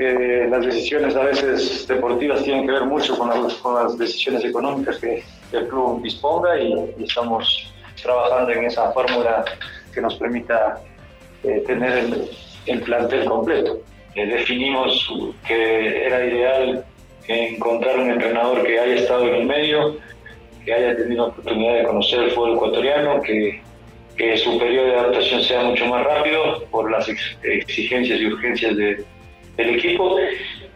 que 0.00 0.48
las 0.50 0.64
decisiones 0.64 1.14
a 1.14 1.24
veces 1.24 1.86
deportivas 1.86 2.42
tienen 2.42 2.64
que 2.66 2.72
ver 2.72 2.84
mucho 2.86 3.18
con, 3.18 3.28
las, 3.28 3.52
con 3.56 3.74
las 3.74 3.98
decisiones 3.98 4.42
económicas 4.44 4.96
que, 4.96 5.22
que, 5.50 5.56
el 5.58 5.68
club 5.68 6.02
disponga 6.02 6.58
y, 6.58 6.72
y, 6.98 7.04
estamos 7.04 7.70
trabajando 8.02 8.50
en 8.52 8.64
esa 8.64 8.90
fórmula 8.92 9.44
que 9.92 10.00
nos 10.00 10.14
permita 10.14 10.80
eh, 11.44 11.62
tener 11.66 11.98
el, 11.98 12.30
el, 12.64 12.80
plantel 12.80 13.26
completo. 13.26 13.82
Eh, 14.14 14.24
definimos 14.24 15.12
que 15.46 16.06
era 16.06 16.24
ideal 16.24 16.82
encontrar 17.28 17.98
un 17.98 18.10
entrenador 18.10 18.62
que 18.62 18.80
haya 18.80 18.94
estado 18.94 19.28
en 19.28 19.34
el 19.34 19.44
medio, 19.44 19.98
que 20.64 20.72
haya 20.72 20.96
tenido 20.96 21.26
la 21.26 21.32
oportunidad 21.32 21.74
de 21.74 21.84
conocer 21.84 22.20
el 22.20 22.30
fútbol 22.30 22.54
ecuatoriano, 22.54 23.20
que, 23.20 23.60
que 24.16 24.36
su 24.38 24.58
periodo 24.58 24.86
de 24.86 24.94
adaptación 24.94 25.42
sea 25.42 25.62
mucho 25.62 25.84
más 25.86 26.04
rápido 26.04 26.64
por 26.70 26.90
las 26.90 27.06
exigencias 27.42 28.18
y 28.18 28.26
urgencias 28.26 28.76
de, 28.76 29.04
del 29.56 29.74
equipo. 29.76 30.16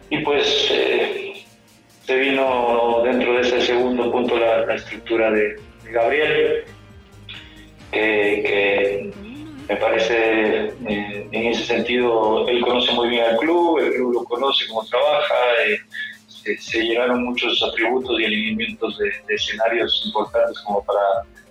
Y 0.09 0.19
pues 0.19 0.69
eh, 0.71 1.43
se 2.05 2.15
vino 2.15 3.01
dentro 3.03 3.33
de 3.33 3.41
ese 3.41 3.61
segundo 3.61 4.11
punto 4.11 4.37
la, 4.37 4.75
estructura 4.75 5.31
de, 5.31 5.59
Gabriel, 5.85 6.63
que, 7.91 7.99
que, 8.45 9.13
me 9.67 9.75
parece 9.77 10.73
eh, 10.87 11.27
en 11.31 11.45
ese 11.47 11.63
sentido 11.63 12.47
él 12.47 12.61
conoce 12.61 12.91
muy 12.93 13.09
bien 13.09 13.23
al 13.23 13.37
club, 13.37 13.79
el 13.79 13.93
club 13.93 14.13
lo 14.13 14.23
conoce 14.25 14.67
cómo 14.67 14.85
trabaja, 14.85 15.33
eh, 15.65 15.79
se, 16.27 16.57
se, 16.59 16.83
llegaron 16.83 17.23
muchos 17.23 17.63
atributos 17.63 18.19
y 18.19 18.25
alineamientos 18.25 18.97
de, 18.99 19.05
de, 19.27 19.33
escenarios 19.33 20.03
importantes 20.05 20.59
como 20.61 20.83
para 20.83 20.99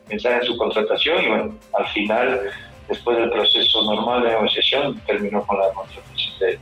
pensar 0.09 0.41
en 0.41 0.47
su 0.47 0.57
contratación. 0.57 1.25
Y 1.25 1.29
bueno, 1.29 1.59
al 1.73 1.87
final, 1.89 2.51
después 2.89 3.17
del 3.17 3.31
proceso 3.31 3.83
normal 3.83 4.23
de 4.23 4.29
negociación, 4.29 5.01
terminó 5.07 5.45
con 5.45 5.59
la 5.59 5.73
contratación 5.73 6.24
de. 6.41 6.61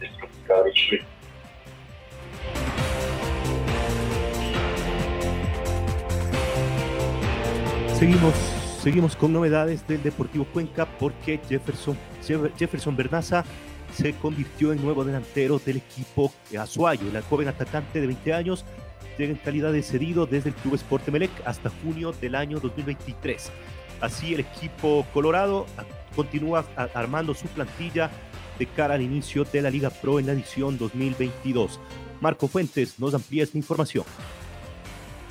Seguimos, 7.95 8.35
seguimos 8.83 9.17
con 9.17 9.33
novedades 9.33 9.87
del 9.87 10.03
Deportivo 10.03 10.45
Cuenca 10.45 10.87
porque 10.87 11.41
Jefferson, 11.49 11.97
Jefferson 12.59 12.97
Bernaza 12.97 13.45
se 13.95 14.15
convirtió 14.15 14.73
en 14.73 14.83
nuevo 14.83 15.05
delantero 15.05 15.59
del 15.59 15.77
equipo 15.77 16.33
Azuayo. 16.59 17.07
El 17.09 17.23
joven 17.23 17.49
atacante 17.49 18.01
de 18.01 18.07
20 18.09 18.35
años 18.35 18.65
llega 19.19 19.33
en 19.33 19.39
calidad 19.39 19.73
de 19.73 19.83
cedido 19.83 20.27
desde 20.27 20.49
el 20.51 20.55
Club 20.57 20.75
Sport 20.75 21.09
Melec 21.09 21.31
hasta 21.45 21.71
junio 21.83 22.13
del 22.13 22.35
año 22.35 22.59
2023. 22.59 23.53
Así 24.01 24.35
el 24.35 24.41
equipo 24.41 25.07
colorado 25.13 25.67
continúa 26.17 26.65
armando 26.95 27.35
su 27.35 27.47
plantilla 27.47 28.11
de 28.59 28.67
cara 28.67 28.95
al 28.95 29.03
inicio 29.03 29.45
de 29.45 29.63
la 29.63 29.71
Liga 29.71 29.91
Pro 29.91 30.19
en 30.19 30.27
la 30.27 30.33
edición 30.33 30.79
2022. 30.79 31.81
Marco 32.21 32.49
Fuentes 32.49 32.99
nos 32.99 33.15
amplía 33.15 33.43
esta 33.43 33.59
información. 33.59 34.05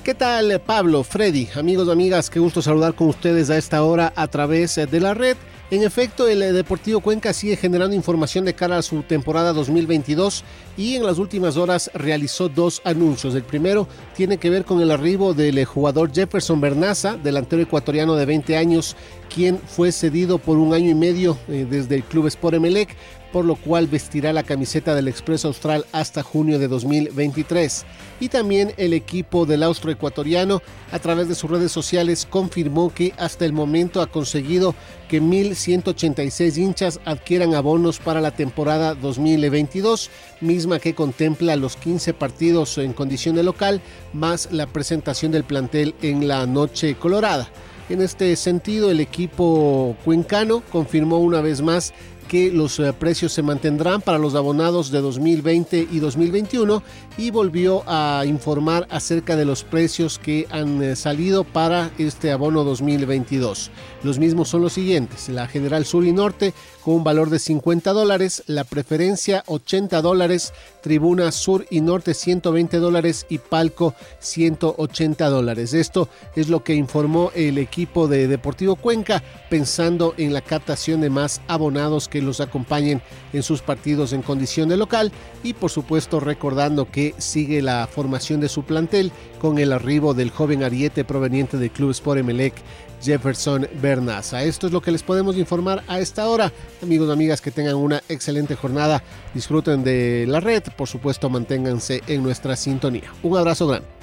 ¿Qué 0.03 0.15
tal 0.15 0.59
Pablo, 0.61 1.03
Freddy, 1.03 1.47
amigos 1.55 1.87
amigas? 1.87 2.31
Qué 2.31 2.39
gusto 2.39 2.61
saludar 2.63 2.95
con 2.95 3.07
ustedes 3.07 3.51
a 3.51 3.57
esta 3.57 3.83
hora 3.83 4.11
a 4.15 4.27
través 4.27 4.75
de 4.75 4.99
la 4.99 5.13
red. 5.13 5.37
En 5.69 5.83
efecto, 5.83 6.27
el 6.27 6.39
Deportivo 6.53 6.99
Cuenca 6.99 7.31
sigue 7.31 7.55
generando 7.55 7.95
información 7.95 8.43
de 8.43 8.53
cara 8.55 8.77
a 8.77 8.81
su 8.81 9.03
temporada 9.03 9.53
2022 9.53 10.43
y 10.75 10.95
en 10.95 11.05
las 11.05 11.17
últimas 11.17 11.55
horas 11.55 11.89
realizó 11.93 12.49
dos 12.49 12.81
anuncios. 12.83 13.35
El 13.35 13.43
primero 13.43 13.87
tiene 14.13 14.37
que 14.37 14.49
ver 14.49 14.65
con 14.65 14.81
el 14.81 14.91
arribo 14.91 15.33
del 15.33 15.63
jugador 15.63 16.11
Jefferson 16.11 16.59
Bernaza, 16.59 17.15
delantero 17.15 17.61
ecuatoriano 17.61 18.15
de 18.15 18.25
20 18.25 18.57
años, 18.57 18.97
quien 19.33 19.59
fue 19.59 19.91
cedido 19.91 20.37
por 20.37 20.57
un 20.57 20.73
año 20.73 20.89
y 20.89 20.95
medio 20.95 21.37
eh, 21.47 21.65
desde 21.69 21.95
el 21.95 22.03
Club 22.03 22.27
Sport 22.27 22.55
Emelec 22.55 22.95
por 23.31 23.45
lo 23.45 23.55
cual 23.55 23.87
vestirá 23.87 24.33
la 24.33 24.43
camiseta 24.43 24.93
del 24.93 25.07
Expreso 25.07 25.47
Austral 25.47 25.85
hasta 25.91 26.23
junio 26.23 26.59
de 26.59 26.67
2023. 26.67 27.85
Y 28.19 28.29
también 28.29 28.73
el 28.77 28.93
equipo 28.93 29.45
del 29.45 29.63
austro 29.63 29.91
ecuatoriano 29.91 30.61
a 30.91 30.99
través 30.99 31.27
de 31.27 31.35
sus 31.35 31.49
redes 31.49 31.71
sociales 31.71 32.27
confirmó 32.29 32.93
que 32.93 33.13
hasta 33.17 33.45
el 33.45 33.53
momento 33.53 34.01
ha 34.01 34.07
conseguido 34.07 34.75
que 35.07 35.21
1.186 35.21 36.57
hinchas 36.57 36.99
adquieran 37.05 37.55
abonos 37.55 37.99
para 37.99 38.21
la 38.21 38.31
temporada 38.31 38.95
2022, 38.95 40.09
misma 40.41 40.79
que 40.79 40.93
contempla 40.93 41.55
los 41.55 41.75
15 41.77 42.13
partidos 42.13 42.77
en 42.77 42.93
condición 42.93 43.35
de 43.35 43.43
local, 43.43 43.81
más 44.13 44.49
la 44.51 44.67
presentación 44.67 45.31
del 45.31 45.43
plantel 45.43 45.95
en 46.01 46.27
la 46.27 46.45
Noche 46.45 46.95
Colorada. 46.95 47.49
En 47.91 48.01
este 48.01 48.33
sentido, 48.37 48.89
el 48.89 49.01
equipo 49.01 49.97
cuencano 50.05 50.63
confirmó 50.71 51.19
una 51.19 51.41
vez 51.41 51.61
más 51.61 51.93
que 52.31 52.49
los 52.49 52.79
eh, 52.79 52.93
precios 52.93 53.33
se 53.33 53.41
mantendrán 53.41 53.99
para 53.99 54.17
los 54.17 54.35
abonados 54.35 54.89
de 54.89 55.01
2020 55.01 55.89
y 55.91 55.99
2021 55.99 56.81
y 57.17 57.29
volvió 57.29 57.83
a 57.87 58.23
informar 58.25 58.87
acerca 58.89 59.35
de 59.35 59.43
los 59.43 59.65
precios 59.65 60.17
que 60.17 60.47
han 60.49 60.81
eh, 60.81 60.95
salido 60.95 61.43
para 61.43 61.91
este 61.97 62.31
abono 62.31 62.63
2022. 62.63 63.69
Los 64.03 64.17
mismos 64.17 64.47
son 64.47 64.61
los 64.61 64.71
siguientes, 64.71 65.27
la 65.27 65.45
General 65.49 65.85
Sur 65.85 66.05
y 66.05 66.13
Norte 66.13 66.53
con 66.85 66.95
un 66.95 67.03
valor 67.03 67.29
de 67.29 67.37
50 67.37 67.91
dólares, 67.91 68.43
la 68.47 68.63
Preferencia 68.63 69.43
80 69.47 70.01
dólares, 70.01 70.53
Tribuna 70.81 71.33
Sur 71.33 71.65
y 71.69 71.81
Norte 71.81 72.13
120 72.13 72.77
dólares. 72.77 73.25
Y 73.29 73.37
Palco 73.37 73.93
180 74.19 75.29
dólares. 75.29 75.73
Esto 75.73 76.09
es 76.35 76.49
lo 76.49 76.63
que 76.63 76.75
informó 76.75 77.31
el 77.35 77.57
equipo 77.57 78.07
de 78.07 78.27
Deportivo 78.27 78.75
Cuenca 78.75 79.21
pensando 79.49 80.13
en 80.17 80.33
la 80.33 80.41
captación 80.41 81.01
de 81.01 81.09
más 81.09 81.41
abonados 81.47 82.07
los 82.21 82.39
acompañen 82.39 83.01
en 83.33 83.43
sus 83.43 83.61
partidos 83.61 84.13
en 84.13 84.21
condición 84.21 84.69
de 84.69 84.77
local 84.77 85.11
y 85.43 85.53
por 85.53 85.71
supuesto 85.71 86.19
recordando 86.19 86.89
que 86.89 87.15
sigue 87.17 87.61
la 87.61 87.87
formación 87.87 88.39
de 88.41 88.49
su 88.49 88.63
plantel 88.63 89.11
con 89.39 89.57
el 89.57 89.73
arribo 89.73 90.13
del 90.13 90.29
joven 90.29 90.63
ariete 90.63 91.03
proveniente 91.03 91.57
del 91.57 91.71
Club 91.71 91.91
Sport 91.91 92.19
Emelec 92.19 92.53
Jefferson 93.01 93.67
Bernaza. 93.81 94.43
Esto 94.43 94.67
es 94.67 94.73
lo 94.73 94.81
que 94.81 94.91
les 94.91 95.03
podemos 95.03 95.37
informar 95.37 95.83
a 95.87 95.99
esta 95.99 96.27
hora. 96.29 96.51
Amigos 96.81 97.09
y 97.09 97.11
amigas, 97.11 97.41
que 97.41 97.51
tengan 97.51 97.75
una 97.75 98.01
excelente 98.09 98.55
jornada. 98.55 99.03
Disfruten 99.33 99.83
de 99.83 100.25
la 100.27 100.39
red. 100.39 100.63
Por 100.77 100.87
supuesto, 100.87 101.29
manténganse 101.29 102.01
en 102.07 102.23
nuestra 102.23 102.55
sintonía. 102.55 103.11
Un 103.23 103.37
abrazo 103.37 103.67
grande. 103.67 104.00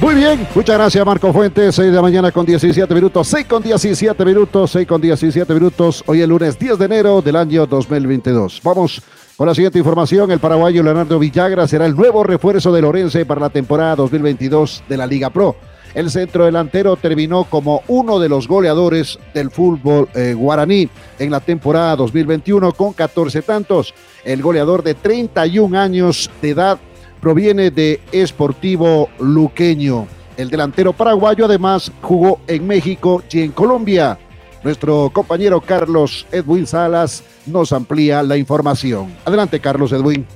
Muy 0.00 0.14
bien, 0.14 0.48
muchas 0.54 0.78
gracias 0.78 1.04
Marco 1.04 1.30
Fuentes, 1.30 1.74
6 1.74 1.90
de 1.90 1.94
la 1.94 2.00
mañana 2.00 2.32
con 2.32 2.46
17 2.46 2.94
minutos, 2.94 3.28
6 3.28 3.46
con 3.46 3.62
17 3.62 4.24
minutos, 4.24 4.70
6 4.70 4.86
con 4.86 4.98
17 4.98 5.52
minutos, 5.52 6.02
hoy 6.06 6.22
el 6.22 6.30
lunes 6.30 6.58
10 6.58 6.78
de 6.78 6.84
enero 6.86 7.20
del 7.20 7.36
año 7.36 7.66
2022. 7.66 8.62
Vamos 8.64 9.02
con 9.36 9.46
la 9.46 9.54
siguiente 9.54 9.78
información, 9.78 10.30
el 10.30 10.38
paraguayo 10.38 10.82
Leonardo 10.82 11.18
Villagra 11.18 11.68
será 11.68 11.84
el 11.84 11.94
nuevo 11.94 12.24
refuerzo 12.24 12.72
de 12.72 12.80
Lorense 12.80 13.26
para 13.26 13.42
la 13.42 13.50
temporada 13.50 13.96
2022 13.96 14.84
de 14.88 14.96
la 14.96 15.06
Liga 15.06 15.28
Pro. 15.28 15.54
El 15.92 16.10
centro 16.10 16.46
delantero 16.46 16.96
terminó 16.96 17.44
como 17.44 17.82
uno 17.88 18.18
de 18.18 18.28
los 18.30 18.48
goleadores 18.48 19.18
del 19.34 19.50
fútbol 19.50 20.08
eh, 20.14 20.32
guaraní 20.34 20.88
en 21.18 21.30
la 21.30 21.40
temporada 21.40 21.96
2021 21.96 22.72
con 22.72 22.94
14 22.94 23.42
tantos. 23.42 23.92
El 24.24 24.40
goleador 24.40 24.82
de 24.82 24.94
31 24.94 25.78
años 25.78 26.30
de 26.40 26.50
edad 26.50 26.78
proviene 27.20 27.70
de 27.70 28.00
Esportivo 28.12 29.08
Luqueño. 29.18 30.06
El 30.36 30.50
delantero 30.50 30.92
paraguayo 30.92 31.44
además 31.44 31.92
jugó 32.00 32.40
en 32.46 32.66
México 32.66 33.22
y 33.30 33.42
en 33.42 33.52
Colombia. 33.52 34.18
Nuestro 34.62 35.10
compañero 35.12 35.60
Carlos 35.60 36.26
Edwin 36.32 36.66
Salas 36.66 37.22
nos 37.46 37.72
amplía 37.72 38.22
la 38.22 38.36
información. 38.36 39.14
Adelante, 39.24 39.60
Carlos 39.60 39.92
Edwin. 39.92 40.26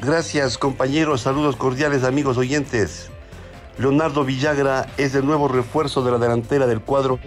Gracias, 0.00 0.58
compañeros. 0.58 1.20
Saludos 1.20 1.56
cordiales, 1.56 2.02
amigos 2.02 2.36
oyentes. 2.36 3.08
Leonardo 3.78 4.24
Villagra 4.24 4.86
es 4.96 5.14
el 5.14 5.24
nuevo 5.24 5.48
refuerzo 5.48 6.02
de 6.02 6.10
la 6.10 6.18
delantera 6.18 6.66
del 6.66 6.80
cuadro. 6.80 7.18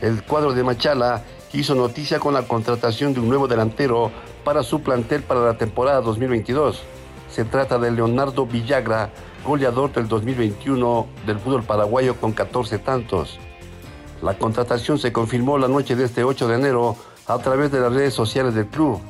El 0.00 0.22
cuadro 0.24 0.52
de 0.52 0.64
Machala 0.64 1.22
hizo 1.52 1.74
noticia 1.74 2.18
con 2.18 2.34
la 2.34 2.42
contratación 2.42 3.12
de 3.12 3.20
un 3.20 3.28
nuevo 3.28 3.48
delantero 3.48 4.10
para 4.44 4.62
su 4.62 4.80
plantel 4.80 5.22
para 5.22 5.40
la 5.40 5.58
temporada 5.58 6.00
2022. 6.00 6.82
Se 7.30 7.44
trata 7.44 7.78
de 7.78 7.92
Leonardo 7.92 8.44
Villagra, 8.44 9.10
goleador 9.46 9.92
del 9.92 10.08
2021 10.08 11.06
del 11.26 11.38
fútbol 11.38 11.62
paraguayo 11.62 12.16
con 12.16 12.32
14 12.32 12.78
tantos. 12.78 13.38
La 14.20 14.36
contratación 14.36 14.98
se 14.98 15.12
confirmó 15.12 15.56
la 15.56 15.68
noche 15.68 15.94
de 15.94 16.04
este 16.04 16.24
8 16.24 16.48
de 16.48 16.56
enero 16.56 16.96
a 17.26 17.38
través 17.38 17.70
de 17.70 17.78
las 17.78 17.92
redes 17.92 18.14
sociales 18.14 18.54
del 18.54 18.66
club. 18.66 19.00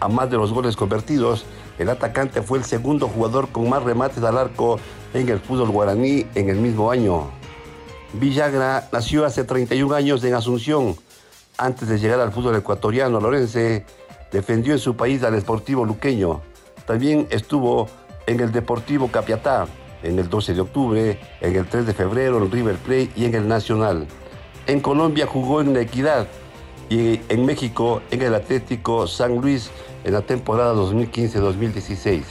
A 0.00 0.08
más 0.08 0.30
de 0.30 0.36
los 0.36 0.52
goles 0.52 0.76
convertidos, 0.76 1.46
el 1.78 1.88
atacante 1.88 2.42
fue 2.42 2.58
el 2.58 2.64
segundo 2.64 3.08
jugador 3.08 3.48
con 3.48 3.70
más 3.70 3.82
remates 3.82 4.22
al 4.22 4.36
arco 4.36 4.78
en 5.14 5.26
el 5.26 5.40
fútbol 5.40 5.70
guaraní 5.70 6.26
en 6.34 6.50
el 6.50 6.56
mismo 6.56 6.90
año. 6.90 7.30
Villagra 8.12 8.86
nació 8.92 9.24
hace 9.24 9.44
31 9.44 9.94
años 9.94 10.22
en 10.24 10.34
Asunción. 10.34 10.94
Antes 11.56 11.88
de 11.88 11.98
llegar 11.98 12.20
al 12.20 12.32
fútbol 12.32 12.56
ecuatoriano 12.56 13.18
lorense, 13.18 13.86
defendió 14.30 14.74
en 14.74 14.78
su 14.78 14.94
país 14.94 15.22
al 15.22 15.34
Esportivo 15.34 15.86
Luqueño. 15.86 16.42
También 16.86 17.26
estuvo 17.30 17.88
en 18.26 18.40
el 18.40 18.52
Deportivo 18.52 19.08
Capiatá, 19.08 19.66
en 20.02 20.18
el 20.18 20.28
12 20.28 20.54
de 20.54 20.60
octubre, 20.60 21.20
en 21.40 21.56
el 21.56 21.66
3 21.66 21.86
de 21.86 21.94
febrero 21.94 22.38
en 22.38 22.50
River 22.50 22.76
Plate 22.76 23.10
y 23.16 23.24
en 23.24 23.34
el 23.34 23.48
Nacional. 23.48 24.06
En 24.66 24.80
Colombia 24.80 25.26
jugó 25.26 25.60
en 25.60 25.74
la 25.74 25.80
Equidad 25.80 26.26
y 26.88 27.20
en 27.28 27.44
México 27.44 28.02
en 28.10 28.22
el 28.22 28.34
Atlético 28.34 29.06
San 29.06 29.40
Luis 29.40 29.70
en 30.04 30.12
la 30.12 30.22
temporada 30.22 30.74
2015-2016. 30.74 32.22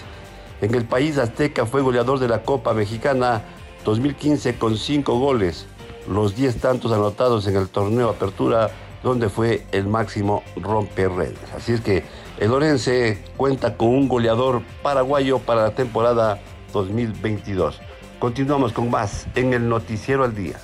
En 0.61 0.73
el 0.73 0.85
país 0.85 1.17
azteca 1.17 1.65
fue 1.65 1.81
goleador 1.81 2.19
de 2.19 2.29
la 2.29 2.43
Copa 2.43 2.73
Mexicana 2.73 3.41
2015 3.83 4.57
con 4.57 4.77
5 4.77 5.19
goles, 5.19 5.65
los 6.09 6.35
10 6.35 6.57
tantos 6.57 6.91
anotados 6.91 7.45
en 7.47 7.57
el 7.57 7.67
torneo 7.67 8.09
Apertura, 8.09 8.71
donde 9.03 9.29
fue 9.29 9.65
el 9.71 9.87
máximo 9.87 10.43
romperredes. 10.55 11.37
Así 11.55 11.73
es 11.73 11.81
que 11.81 12.03
el 12.39 12.51
Orense 12.51 13.23
cuenta 13.37 13.77
con 13.77 13.89
un 13.89 14.07
goleador 14.07 14.61
paraguayo 14.81 15.39
para 15.39 15.63
la 15.63 15.71
temporada 15.71 16.39
2022. 16.73 17.79
Continuamos 18.19 18.73
con 18.73 18.89
más 18.89 19.27
en 19.35 19.53
el 19.53 19.69
Noticiero 19.69 20.23
al 20.23 20.35
Día. 20.35 20.59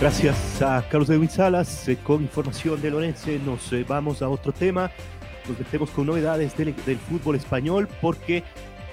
Gracias 0.00 0.60
a 0.60 0.84
Carlos 0.88 1.06
de 1.06 1.28
Salas 1.28 1.88
eh, 1.88 1.96
con 2.02 2.22
información 2.22 2.82
de 2.82 2.90
Lorense. 2.90 3.38
Nos 3.38 3.72
eh, 3.72 3.84
vamos 3.86 4.20
a 4.20 4.28
otro 4.28 4.50
tema. 4.52 4.90
Nos 5.48 5.56
metemos 5.56 5.90
con 5.90 6.06
novedades 6.06 6.56
del, 6.56 6.74
fútbol 7.08 7.36
español 7.36 7.88
porque 8.00 8.42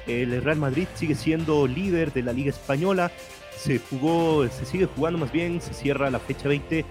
el 0.06 0.44
Real 0.44 0.58
Madrid 0.58 0.88
sigue 0.94 1.16
siendo 1.16 1.66
líder 1.66 2.14
de 2.14 2.22
la 2.22 2.32
Liga 2.32 2.52
Española. 2.52 3.12
Se 3.58 3.80
jugó, 3.80 4.48
se 4.48 4.66
sigue 4.66 4.86
jugando 4.86 5.20
más 5.20 5.32
bien, 5.32 5.62
se 5.62 5.74
cierra 5.74 6.10
la 6.10 6.20
fecha 6.20 6.48
20 6.48 6.86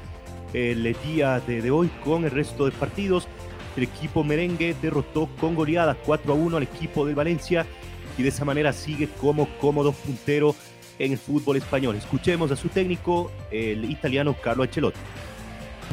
el 0.52 0.96
día 1.04 1.40
de, 1.40 1.62
de 1.62 1.70
hoy 1.70 1.90
con 2.04 2.24
el 2.24 2.30
resto 2.30 2.64
de 2.66 2.72
partidos. 2.72 3.28
El 3.76 3.84
equipo 3.84 4.24
merengue 4.24 4.74
derrotó 4.80 5.28
con 5.40 5.54
goleada 5.54 5.96
4 6.04 6.32
a 6.32 6.36
1 6.36 6.56
al 6.56 6.62
equipo 6.62 7.06
del 7.06 7.14
Valencia 7.14 7.64
y 8.16 8.22
de 8.22 8.28
esa 8.28 8.44
manera 8.44 8.72
sigue 8.72 9.08
como 9.20 9.48
cómodo 9.58 9.92
puntero 9.92 10.54
en 10.98 11.12
el 11.12 11.18
fútbol 11.18 11.56
español. 11.56 11.96
Escuchemos 11.96 12.50
a 12.50 12.56
su 12.56 12.68
técnico, 12.68 13.30
el 13.50 13.90
italiano 13.90 14.34
Carlo 14.42 14.64
Ancelotti. 14.64 14.98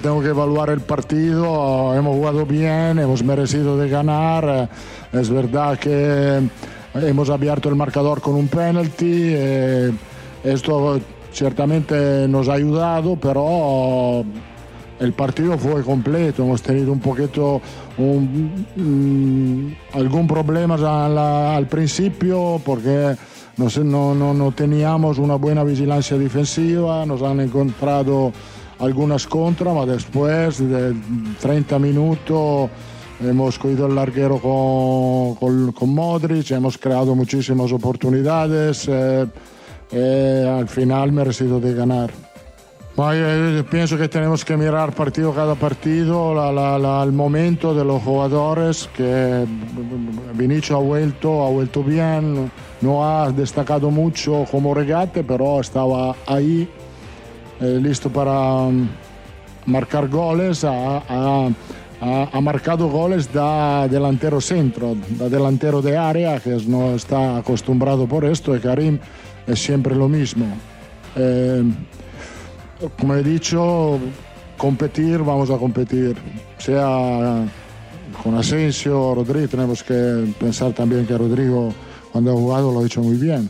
Tengo 0.02 0.22
que 0.22 0.30
evaluar 0.30 0.70
el 0.72 0.82
partido, 0.82 1.96
hemos 1.96 2.16
jugado 2.16 2.46
bien, 2.46 3.00
hemos 3.00 3.24
merecido 3.24 3.78
de 3.78 3.88
ganar, 3.88 4.70
es 5.14 5.30
verdad 5.30 5.80
que 5.80 6.42
hemos 6.96 7.30
abierto 7.30 7.70
el 7.70 7.76
marcador 7.76 8.20
con 8.20 8.36
un 8.36 8.48
penalti, 8.50 9.30
eh, 9.34 9.92
esto 10.46 11.00
ciertamente 11.32 12.28
nos 12.28 12.48
ha 12.48 12.54
ayudado, 12.54 13.18
pero 13.18 14.24
el 15.00 15.14
partido 15.14 15.58
fue 15.58 15.84
completo, 15.84 16.44
hemos 16.44 16.62
tenido 16.62 16.92
un 16.92 17.00
poquito 17.00 17.62
mm, 17.98 19.68
algún 19.94 20.28
problema 20.28 21.56
al 21.56 21.68
principio 21.68 22.62
porque 22.64 23.16
no, 23.58 24.14
no, 24.16 24.34
no, 24.34 24.52
teníamos 24.52 25.18
una 25.18 25.36
buena 25.36 25.64
vigilancia 25.64 26.18
defensiva, 26.18 27.06
nos 27.06 27.22
han 27.22 27.40
encontrado 27.42 28.32
algunas 28.80 29.26
contras, 29.28 29.74
pero 29.74 29.86
después 29.86 30.60
de 30.60 30.94
30 31.42 31.80
minutos 31.80 32.70
hemos 33.22 33.58
cogido 33.58 33.88
el 33.88 33.96
larguero 33.96 34.40
con, 34.40 35.72
con, 35.72 35.90
Modric, 35.90 36.52
hemos 36.52 36.78
creado 36.78 37.16
muchísimas 37.16 37.72
oportunidades, 37.72 38.88
eh, 38.90 39.26
eh, 39.92 40.56
al 40.60 40.68
final 40.68 41.12
merecido 41.12 41.60
de 41.60 41.74
ganar. 41.74 42.12
Yo 42.98 43.66
pienso 43.66 43.98
que 43.98 44.08
tenemos 44.08 44.46
que 44.46 44.56
mirar 44.56 44.94
partido 44.94 45.34
cada 45.34 45.56
partido, 45.56 46.42
al 46.42 47.12
momento 47.12 47.76
de 47.76 47.84
los 47.84 48.02
jugadores, 48.02 48.90
que 48.96 49.46
Vinicio 50.34 50.78
ha 50.78 50.80
vuelto, 50.80 51.46
ha 51.46 51.50
vuelto 51.50 51.84
bien, 51.84 52.50
no 52.80 53.06
ha 53.06 53.32
destacado 53.34 53.92
mucho 53.92 54.46
como 54.50 54.74
regate, 54.74 55.26
pero 55.26 55.60
estaba 55.60 56.16
ahí, 56.26 56.70
eh, 57.60 57.80
listo 57.82 58.10
para 58.10 58.32
um, 58.32 58.88
marcar 59.66 60.08
goles, 60.08 60.64
ha, 60.64 61.50
marcado 62.42 62.88
goles 62.88 63.32
da 63.32 63.88
delantero 63.88 64.42
centro, 64.42 64.96
da 65.18 65.30
delantero 65.30 65.82
de 65.82 65.98
área, 65.98 66.40
que 66.40 66.58
no 66.68 66.96
está 66.96 67.38
acostumbrado 67.38 68.08
por 68.08 68.26
esto, 68.26 68.56
y 68.56 68.60
Karim 68.60 69.00
es 69.48 69.60
siempre 69.60 69.96
lo 69.96 70.08
mismo. 70.08 70.46
Eh, 71.16 71.64
como 73.00 73.16
he 73.16 73.24
dicho, 73.24 74.00
competir, 74.58 75.20
vamos 75.20 75.50
a 75.50 75.58
competir. 75.58 76.16
Sea 76.58 77.46
con 78.24 78.36
Asensio 78.36 79.14
Rodrigo, 79.16 79.48
tenemos 79.48 79.84
que 79.84 80.34
pensar 80.40 80.74
también 80.74 81.06
que 81.06 81.18
Rodrigo, 81.18 81.74
cuando 82.12 82.32
ha 82.32 82.36
jugado, 82.36 82.72
lo 82.72 82.80
ha 82.80 82.86
hecho 82.86 83.02
muy 83.02 83.18
bien. 83.18 83.50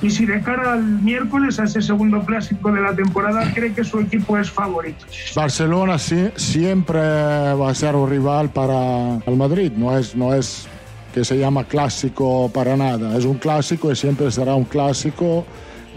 Y 0.00 0.10
si 0.10 0.26
de 0.26 0.40
cara 0.40 0.74
al 0.74 0.84
miércoles, 0.84 1.58
a 1.58 1.64
ese 1.64 1.82
segundo 1.82 2.20
clásico 2.20 2.70
de 2.70 2.80
la 2.80 2.94
temporada, 2.94 3.52
cree 3.52 3.72
que 3.72 3.82
su 3.82 3.98
equipo 3.98 4.38
es 4.38 4.50
favorito. 4.50 5.04
Barcelona 5.34 5.98
sí, 5.98 6.30
siempre 6.36 7.00
va 7.00 7.70
a 7.70 7.74
ser 7.74 7.96
un 7.96 8.08
rival 8.08 8.50
para 8.50 9.16
el 9.26 9.36
Madrid, 9.36 9.72
no 9.76 9.96
es, 9.98 10.14
no 10.14 10.34
es 10.34 10.68
que 11.12 11.24
se 11.24 11.36
llama 11.36 11.64
clásico 11.64 12.48
para 12.52 12.76
nada, 12.76 13.16
es 13.16 13.24
un 13.24 13.38
clásico 13.38 13.90
y 13.90 13.96
siempre 13.96 14.30
será 14.30 14.54
un 14.54 14.64
clásico. 14.64 15.44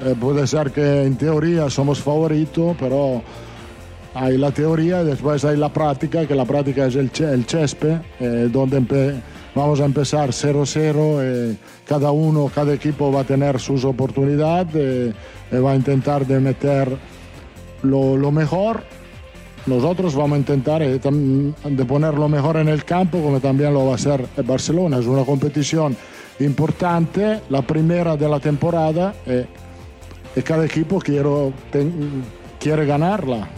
Eh, 0.04 0.16
puede 0.20 0.48
ser 0.48 0.72
que 0.72 1.04
en 1.04 1.16
teoría 1.16 1.70
somos 1.70 2.02
favoritos, 2.02 2.76
pero 2.80 3.22
hay 4.16 4.38
la 4.38 4.52
teoría 4.52 5.04
y 5.04 5.06
después 5.06 5.46
hay 5.46 5.58
la 5.58 5.72
práctica, 5.72 6.26
que 6.26 6.34
la 6.34 6.46
práctica 6.46 6.88
es 6.88 6.96
el, 6.96 7.12
el 7.20 7.46
Chespe, 7.46 8.00
eh, 8.20 8.50
donde 8.52 9.22
vamos 9.56 9.80
a 9.82 9.86
empezar 9.86 10.30
0-0, 10.30 11.20
eh, 11.22 11.56
cada 11.86 12.12
uno, 12.12 12.52
cada 12.54 12.74
equipo 12.74 13.12
va 13.12 13.22
a 13.22 13.24
tener 13.24 13.60
sus 13.60 13.84
oportunidades, 13.86 15.14
va 15.54 15.72
a 15.72 15.76
intentar 15.76 16.26
de 16.26 16.40
meter 16.40 16.98
lo, 17.84 18.32
mejor. 18.32 18.84
Nosotros 19.66 20.16
vamos 20.16 20.38
a 20.38 20.40
intentar 20.40 20.82
de 20.82 21.86
poner 21.86 22.14
lo 22.16 22.30
mejor 22.30 22.58
en 22.58 22.70
el 22.70 22.84
campo, 22.84 23.22
como 23.22 23.40
también 23.40 23.74
lo 23.74 23.86
va 23.86 23.92
a 23.94 23.96
hacer 23.96 24.26
Barcelona. 24.46 25.00
Es 25.00 25.06
una 25.06 25.24
competición 25.24 25.96
importante, 26.40 27.42
la 27.50 27.62
primera 27.62 28.16
de 28.16 28.30
la 28.30 28.40
temporada 28.40 29.14
y 30.36 30.42
cada 30.42 30.66
equipo 30.66 31.00
quiere 31.00 32.86
ganarla. 32.86 33.50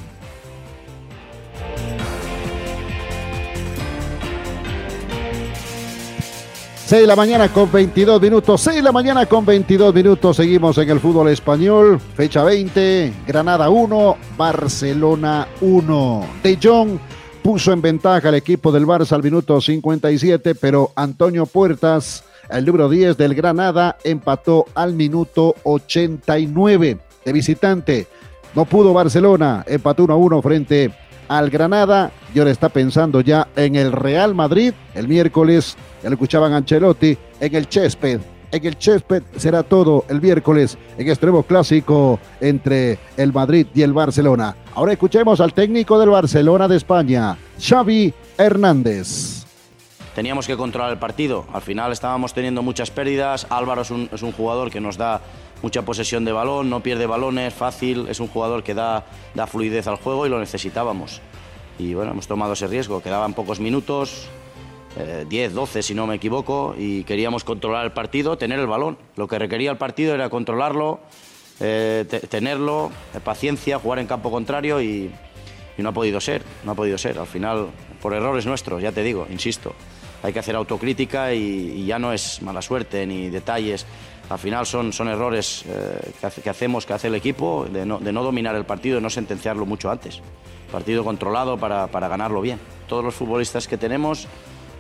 Seis 6.93 7.01
de 7.01 7.07
la 7.07 7.15
mañana 7.15 7.51
con 7.51 7.71
22 7.71 8.21
minutos, 8.21 8.61
6 8.61 8.75
de 8.75 8.83
la 8.83 8.91
mañana 8.91 9.25
con 9.25 9.43
22 9.43 9.95
minutos, 9.95 10.37
seguimos 10.37 10.77
en 10.77 10.91
el 10.91 10.99
fútbol 10.99 11.27
español, 11.29 11.99
fecha 11.99 12.43
20, 12.43 13.11
Granada 13.25 13.67
1, 13.71 14.17
Barcelona 14.37 15.47
1. 15.61 16.25
De 16.43 16.59
Jong 16.61 16.99
puso 17.41 17.73
en 17.73 17.81
ventaja 17.81 18.29
al 18.29 18.35
equipo 18.35 18.71
del 18.71 18.85
Barça 18.85 19.13
al 19.13 19.23
minuto 19.23 19.59
57, 19.59 20.53
pero 20.53 20.91
Antonio 20.95 21.47
Puertas 21.47 22.25
el 22.51 22.63
número 22.63 22.87
10 22.87 23.17
del 23.17 23.33
Granada 23.33 23.97
empató 24.03 24.65
al 24.75 24.93
minuto 24.93 25.55
89 25.63 26.99
de 27.25 27.33
visitante. 27.33 28.07
No 28.53 28.65
pudo 28.65 28.93
Barcelona, 28.93 29.63
empató 29.65 30.03
1 30.03 30.15
1 30.15 30.41
frente 30.43 30.93
al 31.37 31.49
Granada 31.49 32.11
y 32.33 32.39
ahora 32.39 32.51
está 32.51 32.69
pensando 32.69 33.19
ya 33.21 33.47
en 33.55 33.75
el 33.75 33.91
Real 33.91 34.35
Madrid. 34.35 34.73
El 34.93 35.07
miércoles, 35.07 35.75
ya 36.03 36.09
lo 36.09 36.13
escuchaban 36.13 36.53
Ancelotti, 36.53 37.17
en 37.39 37.55
el 37.55 37.67
Chesped. 37.67 38.21
En 38.51 38.65
el 38.65 38.77
Chesped 38.77 39.23
será 39.35 39.63
todo 39.63 40.05
el 40.09 40.21
miércoles 40.21 40.77
en 40.95 41.09
extremo 41.09 41.41
clásico 41.41 42.19
entre 42.39 42.99
el 43.17 43.33
Madrid 43.33 43.65
y 43.73 43.81
el 43.81 43.93
Barcelona. 43.93 44.55
Ahora 44.75 44.93
escuchemos 44.93 45.41
al 45.41 45.53
técnico 45.53 45.97
del 45.97 46.09
Barcelona 46.09 46.67
de 46.67 46.77
España, 46.77 47.35
Xavi 47.59 48.13
Hernández. 48.37 49.43
Teníamos 50.13 50.45
que 50.45 50.55
controlar 50.55 50.91
el 50.91 50.99
partido. 50.99 51.45
Al 51.51 51.63
final 51.63 51.91
estábamos 51.91 52.35
teniendo 52.35 52.61
muchas 52.61 52.91
pérdidas. 52.91 53.47
Álvaro 53.49 53.81
es 53.81 53.89
un, 53.89 54.07
es 54.13 54.21
un 54.21 54.31
jugador 54.31 54.69
que 54.69 54.79
nos 54.79 54.97
da 54.97 55.21
mucha 55.63 55.83
posesión 55.83 56.25
de 56.25 56.33
balón, 56.33 56.69
no 56.69 56.83
pierde 56.83 57.07
balones, 57.07 57.53
fácil, 57.53 58.07
es 58.09 58.19
un 58.19 58.27
jugador 58.27 58.63
que 58.63 58.73
da, 58.75 59.05
da 59.33 59.47
fluidez 59.47 59.87
al 59.87 59.95
juego 59.95 60.27
y 60.27 60.29
lo 60.29 60.39
necesitábamos. 60.39 61.21
Y 61.79 61.95
bueno, 61.95 62.11
hemos 62.11 62.27
tomado 62.27 62.53
ese 62.53 62.67
riesgo, 62.67 63.01
quedaban 63.01 63.33
pocos 63.33 63.61
minutos, 63.61 64.27
10, 65.27 65.51
eh, 65.51 65.53
12 65.53 65.81
si 65.81 65.95
no 65.95 66.05
me 66.05 66.15
equivoco, 66.15 66.75
y 66.77 67.05
queríamos 67.05 67.45
controlar 67.45 67.85
el 67.85 67.93
partido, 67.93 68.37
tener 68.37 68.59
el 68.59 68.67
balón. 68.67 68.97
Lo 69.15 69.27
que 69.27 69.39
requería 69.39 69.71
el 69.71 69.77
partido 69.77 70.13
era 70.13 70.29
controlarlo, 70.29 70.99
eh, 71.61 72.05
tenerlo, 72.29 72.91
eh, 73.15 73.21
paciencia, 73.23 73.79
jugar 73.79 73.99
en 73.99 74.05
campo 74.05 74.29
contrario 74.29 74.81
y, 74.81 75.09
y 75.77 75.81
no 75.81 75.89
ha 75.89 75.93
podido 75.93 76.19
ser, 76.19 76.43
no 76.65 76.73
ha 76.73 76.75
podido 76.75 76.97
ser. 76.97 77.17
Al 77.17 77.27
final, 77.27 77.69
por 78.01 78.13
errores 78.13 78.45
nuestros, 78.45 78.81
ya 78.81 78.91
te 78.91 79.01
digo, 79.01 79.25
insisto 79.31 79.73
hay 80.23 80.31
que 80.31 80.39
hacer 80.39 80.55
autocrítica 80.55 81.33
y, 81.33 81.85
ya 81.85 81.99
no 81.99 82.13
es 82.13 82.41
mala 82.41 82.61
suerte 82.61 83.05
ni 83.05 83.29
detalles. 83.29 83.85
Al 84.29 84.39
final 84.39 84.65
son, 84.65 84.93
son 84.93 85.09
errores 85.09 85.65
eh, 85.67 86.11
que, 86.43 86.49
hacemos, 86.49 86.85
que 86.85 86.93
hace 86.93 87.07
el 87.07 87.15
equipo, 87.15 87.65
de 87.69 87.85
no, 87.85 87.99
dominar 87.99 88.55
el 88.55 88.65
partido, 88.65 88.95
de 88.95 89.01
no 89.01 89.09
sentenciarlo 89.09 89.65
mucho 89.65 89.91
antes. 89.91 90.21
Partido 90.71 91.03
controlado 91.03 91.57
para, 91.57 91.87
ganarlo 91.87 92.41
bien. 92.41 92.59
Todos 92.87 93.03
los 93.03 93.13
futbolistas 93.13 93.67
que 93.67 93.77
tenemos 93.77 94.27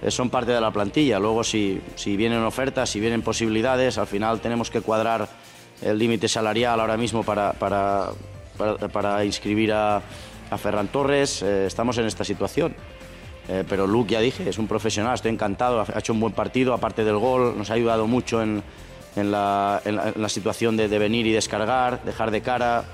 eh, 0.01 0.09
son 0.11 0.29
parte 0.29 0.51
de 0.51 0.61
la 0.61 0.71
plantilla. 0.71 1.19
Luego, 1.19 1.43
si, 1.43 1.81
si 1.95 2.15
vienen 2.15 2.43
ofertas, 2.43 2.89
si 2.89 2.99
vienen 2.99 3.21
posibilidades, 3.21 3.97
al 3.97 4.07
final 4.07 4.39
tenemos 4.39 4.71
que 4.71 4.81
cuadrar 4.81 5.27
el 5.81 5.97
límite 5.97 6.27
salarial 6.27 6.79
ahora 6.79 6.97
mismo 6.97 7.23
para, 7.23 7.51
para, 7.53 8.09
para, 8.91 9.25
inscribir 9.25 9.73
a, 9.73 10.01
a 10.49 10.57
Ferran 10.57 10.87
Torres. 10.87 11.41
Eh, 11.41 11.65
estamos 11.67 11.97
en 11.97 12.05
esta 12.05 12.23
situación. 12.23 12.73
Eh, 13.49 13.65
pero 13.67 13.85
Luke, 13.87 14.13
ya 14.13 14.21
dije, 14.21 14.49
es 14.49 14.57
un 14.57 14.67
profesional, 14.67 15.15
estoy 15.15 15.31
encantado, 15.31 15.81
ha 15.81 15.99
hecho 15.99 16.13
un 16.13 16.21
buen 16.21 16.31
partido, 16.31 16.73
aparte 16.73 17.03
del 17.03 17.17
gol, 17.17 17.57
nos 17.57 17.69
ha 17.71 17.73
ayudado 17.73 18.07
mucho 18.07 18.41
en, 18.41 18.63
la, 19.15 19.81
situación 20.27 20.77
de, 20.77 20.87
venir 20.87 21.27
y 21.27 21.31
descargar, 21.31 22.03
dejar 22.03 22.31
de 22.31 22.41
cara. 22.41 22.85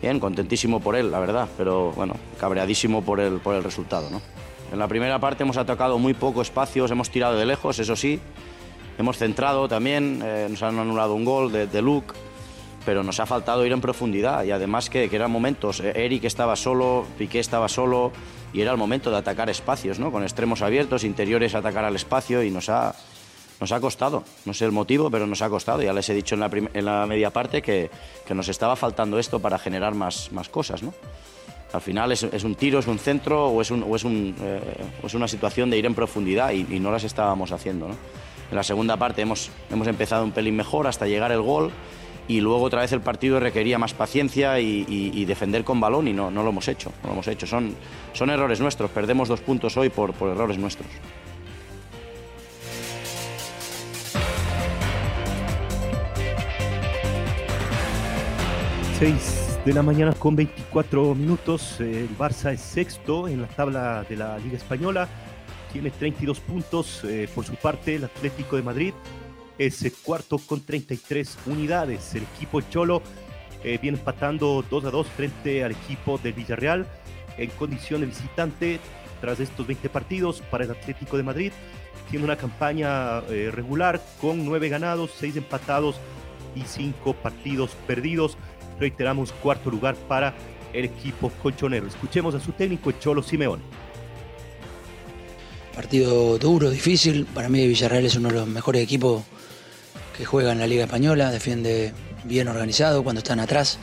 Bien, 0.00 0.18
contentísimo 0.18 0.80
por 0.80 0.96
él, 0.96 1.10
la 1.10 1.20
verdad, 1.20 1.48
pero 1.58 1.92
bueno, 1.92 2.14
cabreadísimo 2.38 3.02
por 3.02 3.20
el, 3.20 3.40
por 3.40 3.54
el 3.54 3.62
resultado. 3.62 4.08
¿no? 4.10 4.22
En 4.72 4.78
la 4.78 4.88
primera 4.88 5.18
parte 5.18 5.42
hemos 5.42 5.58
atacado 5.58 5.98
muy 5.98 6.14
poco 6.14 6.40
espacios, 6.40 6.90
hemos 6.90 7.10
tirado 7.10 7.36
de 7.36 7.44
lejos, 7.44 7.78
eso 7.78 7.96
sí, 7.96 8.18
hemos 8.98 9.18
centrado 9.18 9.68
también, 9.68 10.22
eh, 10.24 10.46
nos 10.48 10.62
han 10.62 10.78
anulado 10.78 11.14
un 11.14 11.24
gol 11.24 11.52
de, 11.52 11.66
de 11.66 11.82
Luke 11.82 12.14
pero 12.84 13.02
nos 13.02 13.20
ha 13.20 13.26
faltado 13.26 13.64
ir 13.66 13.72
en 13.72 13.80
profundidad 13.80 14.44
y 14.44 14.50
además 14.52 14.88
que, 14.88 15.08
que 15.08 15.16
eran 15.16 15.30
momentos, 15.30 15.80
eh, 15.80 15.92
Eric 15.94 16.24
estaba 16.24 16.56
solo, 16.56 17.06
Piqué 17.18 17.38
estaba 17.38 17.68
solo, 17.68 18.10
y 18.52 18.60
era 18.60 18.72
el 18.72 18.78
momento 18.78 19.10
de 19.10 19.18
atacar 19.18 19.50
espacios, 19.50 19.98
¿no? 19.98 20.10
con 20.10 20.22
extremos 20.22 20.62
abiertos, 20.62 21.04
interiores 21.04 21.54
atacar 21.54 21.84
al 21.84 21.94
espacio 21.94 22.42
y 22.42 22.50
nos 22.50 22.68
ha, 22.68 22.94
nos 23.60 23.72
ha 23.72 23.80
costado. 23.80 24.24
No 24.44 24.54
sé 24.54 24.64
el 24.64 24.72
motivo, 24.72 25.10
pero 25.10 25.26
nos 25.26 25.42
ha 25.42 25.48
costado. 25.48 25.82
Ya 25.82 25.92
les 25.92 26.08
he 26.08 26.14
dicho 26.14 26.34
en 26.34 26.40
la, 26.40 26.50
en 26.50 26.84
la 26.84 27.06
media 27.06 27.30
parte 27.30 27.62
que, 27.62 27.90
que, 28.26 28.34
nos 28.34 28.48
estaba 28.48 28.74
faltando 28.74 29.18
esto 29.18 29.38
para 29.38 29.58
generar 29.58 29.94
más, 29.94 30.32
más 30.32 30.48
cosas. 30.48 30.82
¿no? 30.82 30.94
Al 31.72 31.80
final 31.80 32.10
es, 32.12 32.22
es, 32.22 32.44
un 32.44 32.54
tiro, 32.54 32.78
es 32.78 32.86
un 32.86 32.98
centro 32.98 33.48
o 33.48 33.60
es, 33.60 33.70
un, 33.70 33.84
o 33.86 33.94
es, 33.94 34.04
un, 34.04 34.34
eh, 34.40 34.60
es 35.04 35.14
una 35.14 35.28
situación 35.28 35.70
de 35.70 35.78
ir 35.78 35.86
en 35.86 35.94
profundidad 35.94 36.52
y, 36.52 36.66
y 36.70 36.80
no 36.80 36.90
las 36.90 37.04
estábamos 37.04 37.52
haciendo. 37.52 37.88
¿no? 37.88 37.96
En 38.50 38.56
la 38.56 38.62
segunda 38.64 38.96
parte 38.96 39.22
hemos, 39.22 39.50
hemos 39.70 39.86
empezado 39.86 40.24
un 40.24 40.32
pelín 40.32 40.56
mejor 40.56 40.86
hasta 40.86 41.06
llegar 41.06 41.30
el 41.30 41.42
gol 41.42 41.70
y 42.26 42.40
luego 42.40 42.62
otra 42.62 42.82
vez 42.82 42.92
el 42.92 43.00
partido 43.00 43.40
requería 43.40 43.78
más 43.78 43.92
paciencia 43.92 44.60
y, 44.60 45.24
defender 45.24 45.64
con 45.64 45.80
balón 45.80 46.08
y 46.08 46.12
no, 46.12 46.30
no, 46.30 46.42
lo 46.42 46.50
hemos 46.50 46.68
hecho, 46.68 46.92
no 47.02 47.08
lo 47.08 47.12
hemos 47.14 47.28
hecho. 47.28 47.46
Son, 47.46 47.74
son 48.12 48.30
errores 48.30 48.60
nuestros, 48.60 48.90
perdemos 48.90 49.28
dos 49.28 49.40
puntos 49.40 49.76
hoy 49.76 49.88
por, 49.90 50.12
por 50.12 50.30
errores 50.30 50.56
nuestros. 50.56 50.88
Seis 59.00 59.58
de 59.64 59.72
la 59.72 59.82
mañana 59.82 60.12
con 60.12 60.36
24 60.36 61.14
minutos. 61.14 61.80
El 61.80 62.14
Barça 62.18 62.52
es 62.52 62.60
sexto 62.60 63.28
en 63.28 63.40
la 63.40 63.48
tabla 63.48 64.04
de 64.06 64.14
la 64.14 64.36
Liga 64.36 64.58
Española. 64.58 65.08
Tiene 65.72 65.90
32 65.90 66.38
puntos. 66.40 67.02
Eh, 67.04 67.26
por 67.34 67.46
su 67.46 67.54
parte, 67.54 67.94
el 67.94 68.04
Atlético 68.04 68.56
de 68.56 68.62
Madrid 68.62 68.92
es 69.56 69.90
cuarto 70.04 70.36
con 70.36 70.60
33 70.60 71.38
unidades. 71.46 72.14
El 72.14 72.24
equipo 72.24 72.60
Cholo 72.60 73.00
eh, 73.64 73.78
viene 73.80 73.96
empatando 73.96 74.62
2 74.68 74.84
a 74.84 74.90
2 74.90 75.06
frente 75.06 75.64
al 75.64 75.70
equipo 75.70 76.18
del 76.18 76.34
Villarreal 76.34 76.86
en 77.38 77.48
condición 77.52 78.02
de 78.02 78.06
visitante 78.08 78.80
tras 79.22 79.40
estos 79.40 79.66
20 79.66 79.88
partidos 79.88 80.42
para 80.50 80.64
el 80.64 80.72
Atlético 80.72 81.16
de 81.16 81.22
Madrid. 81.22 81.52
Tiene 82.10 82.26
una 82.26 82.36
campaña 82.36 83.20
eh, 83.30 83.50
regular 83.50 83.98
con 84.20 84.44
9 84.44 84.68
ganados, 84.68 85.12
6 85.16 85.38
empatados 85.38 85.96
y 86.54 86.64
5 86.64 87.14
partidos 87.14 87.70
perdidos. 87.86 88.36
Reiteramos 88.80 89.32
cuarto 89.32 89.70
lugar 89.70 89.94
para 89.94 90.34
el 90.72 90.86
equipo 90.86 91.30
colchonero. 91.42 91.86
Escuchemos 91.86 92.34
a 92.34 92.40
su 92.40 92.52
técnico 92.52 92.90
Cholo 92.92 93.22
Simeone. 93.22 93.62
Partido 95.74 96.38
duro, 96.38 96.70
difícil. 96.70 97.26
Para 97.26 97.48
mí 97.48 97.66
Villarreal 97.66 98.06
es 98.06 98.16
uno 98.16 98.28
de 98.28 98.34
los 98.34 98.48
mejores 98.48 98.82
equipos 98.82 99.22
que 100.16 100.24
juega 100.24 100.52
en 100.52 100.58
la 100.58 100.66
Liga 100.66 100.84
Española, 100.84 101.30
defiende 101.30 101.92
bien 102.24 102.48
organizado 102.48 103.02
cuando 103.02 103.20
están 103.20 103.40
atrás 103.40 103.78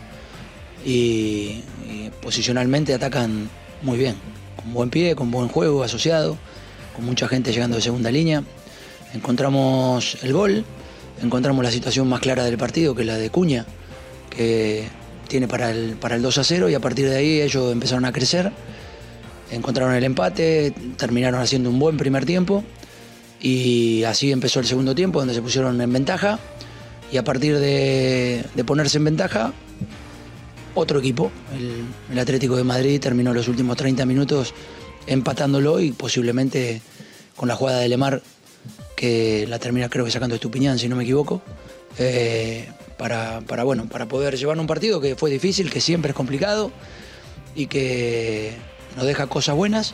y, 0.86 1.64
posicionalmente 2.22 2.94
atacan 2.94 3.50
muy 3.82 3.98
bien, 3.98 4.16
con 4.56 4.74
buen 4.74 4.90
pie, 4.90 5.16
con 5.16 5.32
buen 5.32 5.48
juego 5.48 5.84
asociado, 5.84 6.38
con 6.96 7.06
mucha 7.06 7.28
gente 7.28 7.52
llegando 7.52 7.78
de 7.78 7.82
segunda 7.82 8.12
línea. 8.12 8.44
Encontramos 9.14 10.18
el 10.24 10.34
gol, 10.34 10.66
encontramos 11.22 11.64
la 11.64 11.72
situación 11.72 12.08
más 12.08 12.20
clara 12.20 12.44
del 12.44 12.58
partido, 12.58 12.94
que 12.94 13.04
la 13.04 13.16
de 13.16 13.30
Cuña, 13.30 13.66
que 14.38 14.88
tiene 15.28 15.48
para 15.48 15.72
el, 15.72 15.96
para 15.96 16.16
el 16.16 16.22
2 16.22 16.38
a 16.38 16.44
0 16.44 16.70
y 16.70 16.76
a 16.76 16.80
partir 16.80 17.10
de 17.10 17.18
ahí 17.18 17.42
ellos 17.42 17.72
empezaron 17.72 18.06
a 18.06 18.14
crecer, 18.14 18.52
encontraron 19.52 19.96
el 19.96 20.04
empate, 20.04 20.74
terminaron 20.96 21.42
haciendo 21.42 21.70
un 21.70 21.80
buen 21.80 21.98
primer 21.98 22.26
tiempo 22.26 22.64
y 23.42 24.04
así 24.04 24.32
empezó 24.32 24.60
el 24.60 24.66
segundo 24.66 24.96
tiempo, 24.96 25.20
donde 25.20 25.34
se 25.34 25.42
pusieron 25.42 25.82
en 25.82 25.92
ventaja. 25.92 26.40
Y 27.12 27.18
a 27.18 27.24
partir 27.24 27.58
de, 27.58 28.46
ponerse 28.66 28.98
en 28.98 29.06
ventaja, 29.06 29.54
otro 30.76 31.00
equipo, 31.00 31.32
el, 32.12 32.20
Atlético 32.20 32.58
de 32.58 32.64
Madrid, 32.64 33.00
terminó 33.00 33.34
los 33.34 33.48
últimos 33.48 33.78
30 33.78 34.06
minutos 34.06 34.54
empatándolo 35.08 35.80
y 35.80 35.92
posiblemente 35.94 36.82
con 37.36 37.48
la 37.48 37.56
jugada 37.56 37.80
de 37.80 37.88
Lemar, 37.88 38.22
que 38.96 39.46
la 39.48 39.58
termina 39.58 39.90
creo 39.90 40.04
que 40.04 40.12
sacando 40.12 40.36
Estupiñán, 40.36 40.78
si 40.78 40.90
no 40.90 40.96
me 40.96 41.04
equivoco, 41.04 41.42
eh, 41.98 42.68
para, 42.98 43.40
bueno, 43.64 43.88
para 43.88 44.08
poder 44.08 44.38
llevar 44.38 44.60
un 44.60 44.68
partido 44.68 45.00
que 45.02 45.16
fue 45.16 45.30
difícil, 45.30 45.70
que 45.70 45.82
siempre 45.82 46.12
es 46.12 46.16
complicado 46.16 46.72
y 47.56 47.68
que 47.68 48.54
nos 48.96 49.06
deja 49.06 49.28
cosas 49.28 49.56
buenas 49.56 49.94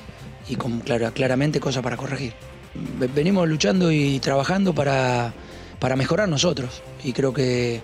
y 0.49 0.55
con, 0.55 0.81
claramente 0.81 1.59
cosas 1.59 1.83
para 1.83 1.97
corregir 1.97 2.33
venimos 2.75 3.47
luchando 3.47 3.91
y 3.91 4.19
trabajando 4.19 4.73
para, 4.73 5.33
mejorar 5.95 6.29
nosotros. 6.29 6.81
Y 7.03 7.13
creo 7.13 7.33
que 7.33 7.81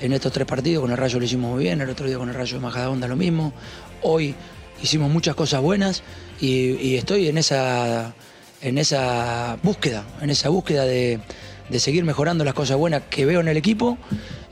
en 0.00 0.12
estos 0.12 0.32
tres 0.32 0.46
partidos 0.46 0.82
con 0.82 0.90
el 0.90 0.96
Rayo 0.96 1.18
lo 1.18 1.24
hicimos 1.24 1.52
muy 1.52 1.64
bien, 1.64 1.80
el 1.80 1.90
otro 1.90 2.06
día 2.06 2.16
con 2.16 2.28
el 2.28 2.34
Rayo 2.34 2.56
de 2.56 2.62
Majadahonda 2.62 3.08
lo 3.08 3.16
mismo. 3.16 3.52
Hoy 4.02 4.34
hicimos 4.82 5.10
muchas 5.10 5.34
cosas 5.34 5.60
buenas 5.60 6.02
y, 6.40 6.94
estoy 6.94 7.28
en 7.28 7.38
esa, 7.38 8.14
en 8.62 8.78
esa 8.78 9.58
búsqueda, 9.62 10.04
en 10.20 10.30
esa 10.30 10.48
búsqueda 10.48 10.84
de, 10.84 11.20
seguir 11.78 12.04
mejorando 12.04 12.44
las 12.44 12.54
cosas 12.54 12.76
buenas 12.76 13.02
que 13.10 13.24
veo 13.26 13.40
en 13.40 13.48
el 13.48 13.56
equipo 13.56 13.98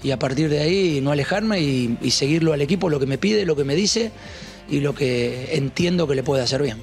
y 0.02 0.10
a 0.10 0.18
partir 0.18 0.48
de 0.48 0.60
ahí 0.60 1.00
no 1.02 1.10
alejarme 1.10 1.60
y, 1.60 2.10
seguirlo 2.10 2.52
al 2.52 2.60
equipo 2.60 2.88
lo 2.88 3.00
que 3.00 3.06
me 3.06 3.18
pide, 3.18 3.44
lo 3.44 3.56
que 3.56 3.64
me 3.64 3.74
dice 3.74 4.10
y 4.68 4.80
lo 4.80 4.94
que 4.94 5.56
entiendo 5.56 6.06
que 6.06 6.14
le 6.14 6.22
puede 6.22 6.42
hacer 6.42 6.62
bien. 6.62 6.78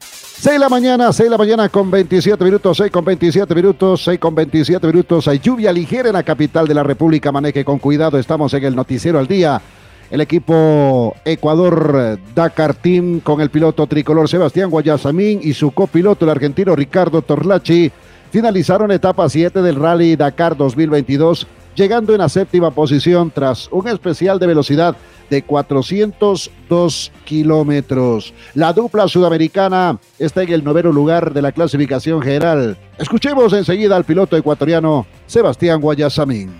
6 0.00 0.54
de 0.54 0.58
la 0.58 0.68
mañana, 0.68 1.12
6 1.12 1.26
de 1.26 1.30
la 1.30 1.38
mañana 1.38 1.68
con 1.68 1.88
27 1.88 2.44
minutos, 2.44 2.76
6 2.76 2.90
con 2.90 3.04
27 3.04 3.54
minutos, 3.54 4.02
6 4.02 4.18
con 4.18 4.34
27 4.34 4.86
minutos. 4.88 5.28
Hay 5.28 5.38
lluvia 5.38 5.72
ligera 5.72 6.08
en 6.08 6.14
la 6.14 6.24
capital 6.24 6.66
de 6.66 6.74
la 6.74 6.82
República. 6.82 7.30
Maneje 7.30 7.64
con 7.64 7.78
cuidado, 7.78 8.18
estamos 8.18 8.52
en 8.54 8.64
el 8.64 8.74
noticiero 8.74 9.20
al 9.20 9.28
día. 9.28 9.62
El 10.10 10.20
equipo 10.20 11.14
Ecuador 11.24 12.18
Dakar 12.34 12.74
Team 12.74 13.20
con 13.20 13.40
el 13.40 13.50
piloto 13.50 13.86
tricolor 13.86 14.28
Sebastián 14.28 14.68
Guayasamín 14.68 15.40
y 15.42 15.54
su 15.54 15.70
copiloto, 15.70 16.24
el 16.24 16.32
argentino 16.32 16.74
Ricardo 16.74 17.22
Torlachi, 17.22 17.92
finalizaron 18.32 18.90
etapa 18.90 19.28
7 19.28 19.60
del 19.60 19.76
Rally 19.76 20.16
Dakar 20.16 20.56
2022 20.56 21.46
llegando 21.74 22.14
en 22.14 22.18
la 22.18 22.30
séptima 22.30 22.70
posición 22.70 23.30
tras 23.30 23.68
un 23.70 23.88
especial 23.88 24.38
de 24.38 24.46
velocidad 24.46 24.96
de 25.28 25.42
402 25.42 27.12
kilómetros. 27.26 28.32
La 28.54 28.72
dupla 28.72 29.06
sudamericana 29.06 29.98
está 30.18 30.42
en 30.42 30.52
el 30.52 30.64
noveno 30.64 30.92
lugar 30.92 31.34
de 31.34 31.42
la 31.42 31.52
clasificación 31.52 32.22
general. 32.22 32.78
Escuchemos 32.98 33.52
enseguida 33.52 33.96
al 33.96 34.04
piloto 34.04 34.36
ecuatoriano 34.36 35.06
Sebastián 35.26 35.80
Guayasamín. 35.82 36.52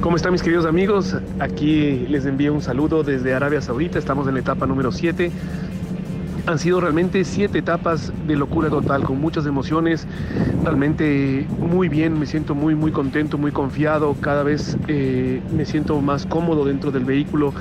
¿Cómo 0.00 0.16
están 0.16 0.32
mis 0.32 0.42
queridos 0.42 0.66
amigos? 0.66 1.16
Aquí 1.40 2.06
les 2.08 2.26
envío 2.26 2.52
un 2.52 2.62
saludo 2.62 3.02
desde 3.02 3.34
Arabia 3.34 3.60
Saudita. 3.60 3.98
Estamos 3.98 4.28
en 4.28 4.34
la 4.34 4.40
etapa 4.40 4.66
número 4.66 4.92
7. 4.92 5.30
Han 6.46 6.60
sido 6.60 6.80
realmente 6.80 7.24
siete 7.24 7.58
etapas 7.58 8.12
de 8.26 8.36
locura 8.36 8.70
total, 8.70 9.02
con 9.02 9.20
muchas 9.20 9.46
emociones. 9.46 10.06
Realmente 10.62 11.46
muy 11.58 11.88
bien, 11.88 12.18
me 12.18 12.26
siento 12.26 12.54
muy, 12.54 12.76
muy 12.76 12.92
contento, 12.92 13.36
muy 13.36 13.50
confiado. 13.50 14.14
Cada 14.20 14.44
vez 14.44 14.76
eh, 14.86 15.42
me 15.52 15.64
siento 15.64 16.00
más 16.00 16.24
cómodo 16.24 16.64
dentro 16.64 16.92
del 16.92 17.04
vehículo. 17.04 17.52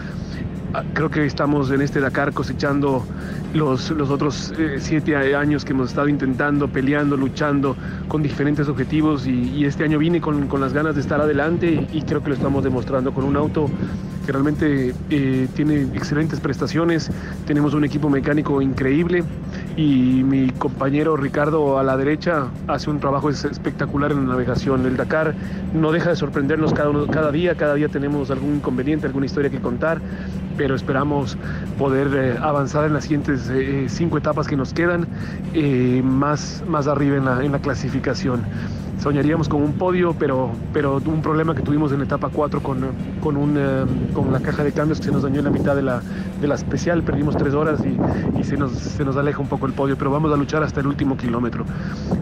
Ah, 0.76 0.84
creo 0.94 1.10
que 1.10 1.26
estamos 1.26 1.72
en 1.72 1.82
este 1.82 2.00
Dakar 2.00 2.34
cosechando 2.34 3.06
los, 3.54 3.90
los 3.92 4.10
otros 4.10 4.54
eh, 4.60 4.76
siete 4.80 5.16
años 5.36 5.64
que 5.64 5.72
hemos 5.72 5.90
estado 5.90 6.10
intentando, 6.10 6.68
peleando, 6.68 7.16
luchando 7.16 7.78
con 8.08 8.22
diferentes 8.22 8.68
objetivos 8.68 9.26
y, 9.26 9.66
este 9.66 9.86
año 9.86 9.98
vine 9.98 10.20
con, 10.20 10.48
con, 10.48 10.60
las 10.60 10.74
ganas 10.74 10.96
de 10.96 11.02
estar 11.02 11.22
adelante 11.22 11.88
y, 11.92 12.02
creo 12.02 12.22
que 12.22 12.30
lo 12.30 12.36
estamos 12.36 12.64
demostrando 12.64 13.14
con 13.14 13.24
un 13.24 13.38
auto 13.38 13.70
que 14.26 14.32
realmente 14.32 14.94
eh, 15.10 15.48
tiene 15.56 15.84
excelentes 15.94 16.40
prestaciones, 16.40 17.12
tenemos 17.46 17.74
un 17.74 17.86
equipo 17.86 18.10
mecánico 18.10 18.62
increíble 18.62 19.24
y 19.78 20.24
mi 20.24 20.50
compañero 20.50 21.16
Ricardo 21.16 21.78
a 21.78 21.84
la 21.84 21.96
derecha 21.98 22.48
hace 22.68 22.90
un 22.90 23.00
trabajo 23.00 23.30
espectacular 23.30 24.12
en 24.12 24.26
la 24.26 24.34
navegación. 24.34 24.86
El 24.86 24.98
Dakar 24.98 25.36
no 25.74 25.92
deja 25.92 26.10
de 26.10 26.16
sorprendernos 26.16 26.74
cada, 26.74 27.32
día, 27.32 27.56
cada 27.56 27.76
día 27.76 27.90
tenemos 27.90 28.32
algún 28.32 28.56
inconveniente, 28.56 29.08
alguna 29.08 29.26
historia 29.26 29.50
que 29.50 29.60
contar, 29.60 30.02
pero 30.58 30.76
esperamos 30.76 31.38
poder 31.78 32.08
eh, 32.14 32.38
avanzar 32.42 32.86
en 32.86 32.94
las 32.94 33.04
siguientes 33.04 33.50
eh, 33.50 33.86
cinco 33.90 34.18
etapas 34.18 34.48
que 34.48 34.56
nos 34.56 34.74
quedan 34.74 35.08
más, 36.04 36.64
más 36.68 36.88
arriba 36.88 37.18
en 37.44 37.52
la 37.52 37.60
clasificación 37.60 38.42
soñaríamos 39.00 39.50
con 39.50 39.62
un 39.62 39.74
podio, 39.74 40.16
pero, 40.18 40.52
pero 40.74 41.02
un 41.06 41.22
problema 41.22 41.56
que 41.56 41.62
tuvimos 41.62 41.92
en 41.92 42.02
etapa 42.02 42.30
4 42.30 42.62
con, 42.62 42.86
con, 43.22 43.38
un, 43.38 43.56
eh, 43.58 43.86
con 44.14 44.32
la 44.32 44.40
caja 44.40 44.64
de 44.64 44.72
cambios 44.72 45.00
que 45.00 45.06
se 45.06 45.12
nos 45.12 45.24
dañó 45.24 45.40
en 45.40 45.46
la 45.46 45.52
mitad 45.52 45.76
de 45.76 45.82
la, 45.82 46.02
de 46.42 46.48
la 46.48 46.56
especial, 46.56 47.04
perdimos 47.04 47.36
tres 47.38 47.54
horas 47.54 47.80
y, 47.86 48.40
y, 48.40 48.44
se, 48.44 48.58
nos, 48.58 48.72
se 48.72 49.04
nos 49.04 49.18
aleja 49.18 49.40
un 49.40 49.48
poco 49.48 49.66
el 49.66 49.74
podio, 49.74 49.98
pero 49.98 50.12
vamos 50.12 50.34
a 50.34 50.38
luchar 50.38 50.64
hasta 50.64 50.80
el 50.80 50.88
último 50.88 51.18
kilómetro. 51.18 51.66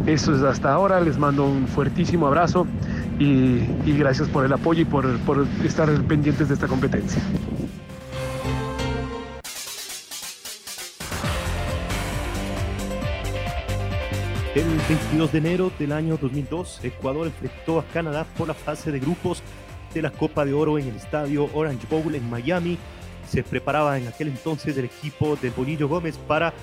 Eso 0.05 0.35
es 0.35 0.41
hasta 0.41 0.73
ahora, 0.73 0.99
les 0.99 1.17
mando 1.17 1.45
un 1.45 1.67
fuertísimo 1.67 2.27
abrazo 2.27 2.67
y, 3.19 3.59
y 3.85 3.95
gracias 3.97 4.27
por 4.27 4.45
el 4.45 4.53
apoyo 4.53 4.81
y 4.81 4.85
por, 4.85 5.17
por 5.19 5.45
estar 5.63 5.89
pendientes 6.03 6.47
de 6.47 6.53
esta 6.55 6.67
competencia. 6.67 7.21
El 14.55 14.65
22 14.87 15.31
de 15.31 15.37
enero 15.39 15.71
del 15.79 15.91
año 15.91 16.15
2002, 16.15 16.81
Ecuador 16.83 17.25
enfrentó 17.25 17.79
a 17.79 17.85
Canadá 17.85 18.23
por 18.37 18.47
la 18.47 18.53
fase 18.53 18.91
de 18.91 18.99
grupos 18.99 19.41
de 19.95 20.03
la 20.03 20.11
Copa 20.11 20.45
de 20.45 20.53
Oro 20.53 20.77
en 20.77 20.89
el 20.89 20.95
estadio 20.95 21.49
Orange 21.55 21.87
Bowl 21.89 22.13
en 22.13 22.29
Miami. 22.29 22.77
Se 23.27 23.41
preparaba 23.41 23.97
en 23.97 24.07
aquel 24.07 24.27
entonces 24.27 24.77
el 24.77 24.85
equipo 24.85 25.35
de 25.37 25.49
Bonillo 25.49 25.87
Gómez 25.87 26.19
para 26.27 26.53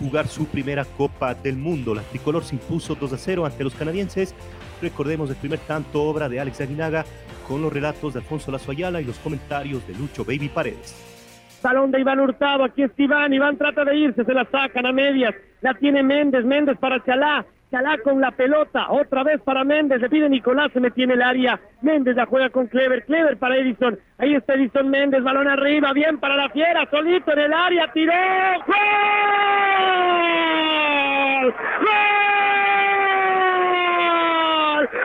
jugar 0.00 0.26
su 0.26 0.46
primera 0.46 0.84
Copa 0.84 1.34
del 1.34 1.56
Mundo. 1.56 1.94
La 1.94 2.02
tricolor 2.02 2.44
se 2.44 2.56
impuso 2.56 2.96
2 2.96 3.12
a 3.12 3.16
0 3.16 3.46
ante 3.46 3.62
los 3.62 3.74
canadienses. 3.74 4.34
Recordemos 4.82 5.30
el 5.30 5.36
primer 5.36 5.60
tanto, 5.60 6.02
obra 6.02 6.28
de 6.28 6.40
Alex 6.40 6.62
Aguinaga, 6.62 7.04
con 7.46 7.62
los 7.62 7.72
relatos 7.72 8.14
de 8.14 8.18
Alfonso 8.18 8.50
Lazo 8.50 8.72
Ayala 8.72 9.00
y 9.00 9.04
los 9.04 9.18
comentarios 9.18 9.86
de 9.86 9.94
Lucho 9.94 10.24
Baby 10.24 10.48
Paredes. 10.48 11.15
Salón 11.66 11.90
de 11.90 11.98
Iván 11.98 12.20
Hurtado, 12.20 12.62
aquí 12.62 12.84
está 12.84 13.02
Iván, 13.02 13.34
Iván 13.34 13.58
trata 13.58 13.84
de 13.84 13.96
irse, 13.96 14.24
se 14.24 14.32
la 14.32 14.44
sacan 14.44 14.86
a 14.86 14.92
medias, 14.92 15.34
la 15.62 15.74
tiene 15.74 16.00
Méndez, 16.04 16.44
Méndez 16.44 16.78
para 16.78 17.02
Chalá, 17.02 17.44
Chalá 17.72 17.98
con 18.04 18.20
la 18.20 18.30
pelota, 18.30 18.86
otra 18.88 19.24
vez 19.24 19.40
para 19.42 19.64
Méndez, 19.64 20.00
le 20.00 20.08
pide 20.08 20.28
Nicolás, 20.28 20.70
se 20.72 20.78
metiene 20.78 21.14
el 21.14 21.22
área, 21.22 21.58
Méndez 21.82 22.14
la 22.14 22.26
juega 22.26 22.50
con 22.50 22.68
Clever, 22.68 23.04
Clever 23.04 23.36
para 23.38 23.56
Edison, 23.56 23.98
ahí 24.16 24.36
está 24.36 24.54
Edison 24.54 24.88
Méndez, 24.88 25.24
balón 25.24 25.48
arriba, 25.48 25.92
bien 25.92 26.18
para 26.18 26.36
la 26.36 26.48
fiera, 26.50 26.88
solito 26.88 27.32
en 27.32 27.38
el 27.40 27.52
área, 27.52 27.90
tiró, 27.92 28.12
¡Gol! 28.64 28.74
¡Gol! 31.80 31.92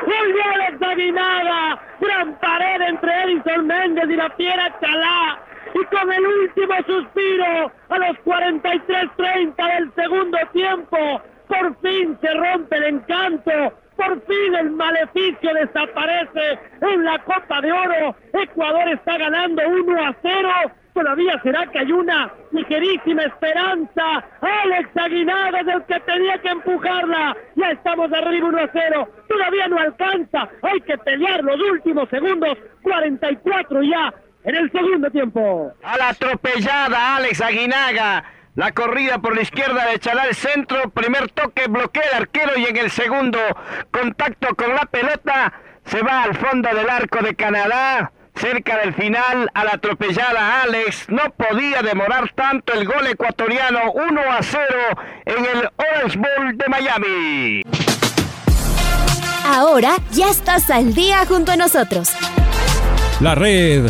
¡Gol 0.05 0.79
de 0.79 0.85
Aguinaga! 0.85 1.81
Gran 1.99 2.35
pared 2.35 2.81
entre 2.87 3.23
Edison 3.23 3.65
Méndez 3.65 4.05
y 4.11 4.15
la 4.15 4.29
fiera 4.29 4.71
Chalá 4.79 5.39
y 5.73 5.85
con 5.85 6.11
el 6.11 6.25
último 6.25 6.75
suspiro 6.85 7.71
a 7.89 7.97
los 7.97 8.17
43-30 8.25 9.77
del 9.77 9.93
segundo 9.93 10.37
tiempo, 10.53 11.21
por 11.47 11.75
fin 11.81 12.17
se 12.21 12.33
rompe 12.33 12.77
el 12.77 12.83
encanto, 12.83 13.51
por 13.95 14.21
fin 14.25 14.55
el 14.55 14.71
maleficio 14.71 15.53
desaparece 15.53 16.59
en 16.81 17.03
la 17.03 17.19
Copa 17.19 17.61
de 17.61 17.71
Oro. 17.71 18.15
Ecuador 18.33 18.89
está 18.89 19.17
ganando 19.17 19.61
1 19.67 20.05
a 20.05 20.15
0. 20.21 20.49
Todavía 20.93 21.39
será 21.41 21.67
que 21.67 21.79
hay 21.79 21.91
una 21.91 22.31
ligerísima 22.51 23.23
esperanza. 23.23 24.23
Alex 24.41 24.89
Aguinaga 24.97 25.61
es 25.61 25.67
el 25.67 25.83
que 25.83 25.99
tenía 26.01 26.37
que 26.39 26.49
empujarla. 26.49 27.37
Ya 27.55 27.71
estamos 27.71 28.11
arriba 28.11 28.47
1 28.47 28.57
a 28.57 28.69
0. 28.73 29.09
Todavía 29.29 29.67
no 29.67 29.77
alcanza. 29.77 30.49
Hay 30.63 30.81
que 30.81 30.97
pelear 30.97 31.43
los 31.43 31.61
últimos 31.61 32.09
segundos. 32.09 32.57
44 32.83 33.83
ya 33.83 34.13
en 34.43 34.55
el 34.55 34.71
segundo 34.71 35.09
tiempo. 35.09 35.73
A 35.83 35.97
la 35.97 36.09
atropellada 36.09 37.17
Alex 37.17 37.41
Aguinaga. 37.41 38.23
La 38.55 38.73
corrida 38.73 39.19
por 39.19 39.33
la 39.33 39.43
izquierda 39.43 39.85
de 39.85 39.99
Chalá 39.99 40.25
el 40.25 40.35
centro, 40.35 40.89
primer 40.89 41.29
toque, 41.31 41.67
bloquea 41.67 42.03
el 42.11 42.17
arquero 42.23 42.51
y 42.57 42.65
en 42.65 42.75
el 42.75 42.91
segundo 42.91 43.39
contacto 43.91 44.53
con 44.55 44.75
la 44.75 44.85
pelota 44.85 45.53
se 45.85 46.01
va 46.01 46.23
al 46.23 46.35
fondo 46.35 46.67
del 46.73 46.89
arco 46.89 47.19
de 47.23 47.33
Canadá. 47.33 48.11
Cerca 48.35 48.77
del 48.77 48.93
final, 48.93 49.49
a 49.53 49.63
la 49.63 49.71
atropellada 49.71 50.63
Alex, 50.63 51.09
no 51.09 51.31
podía 51.31 51.81
demorar 51.81 52.31
tanto 52.33 52.73
el 52.73 52.85
gol 52.85 53.07
ecuatoriano 53.07 53.91
1 53.93 54.21
a 54.21 54.41
0 54.41 54.65
en 55.25 55.45
el 55.45 55.69
Orange 55.77 56.17
Bowl 56.17 56.57
de 56.57 56.65
Miami. 56.67 57.61
Ahora 59.45 59.95
ya 60.11 60.29
estás 60.29 60.69
al 60.69 60.93
día 60.93 61.25
junto 61.25 61.51
a 61.51 61.55
nosotros. 61.55 62.13
La 63.19 63.35
red 63.35 63.89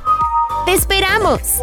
¡Te 0.65 0.73
esperamos! 0.73 1.61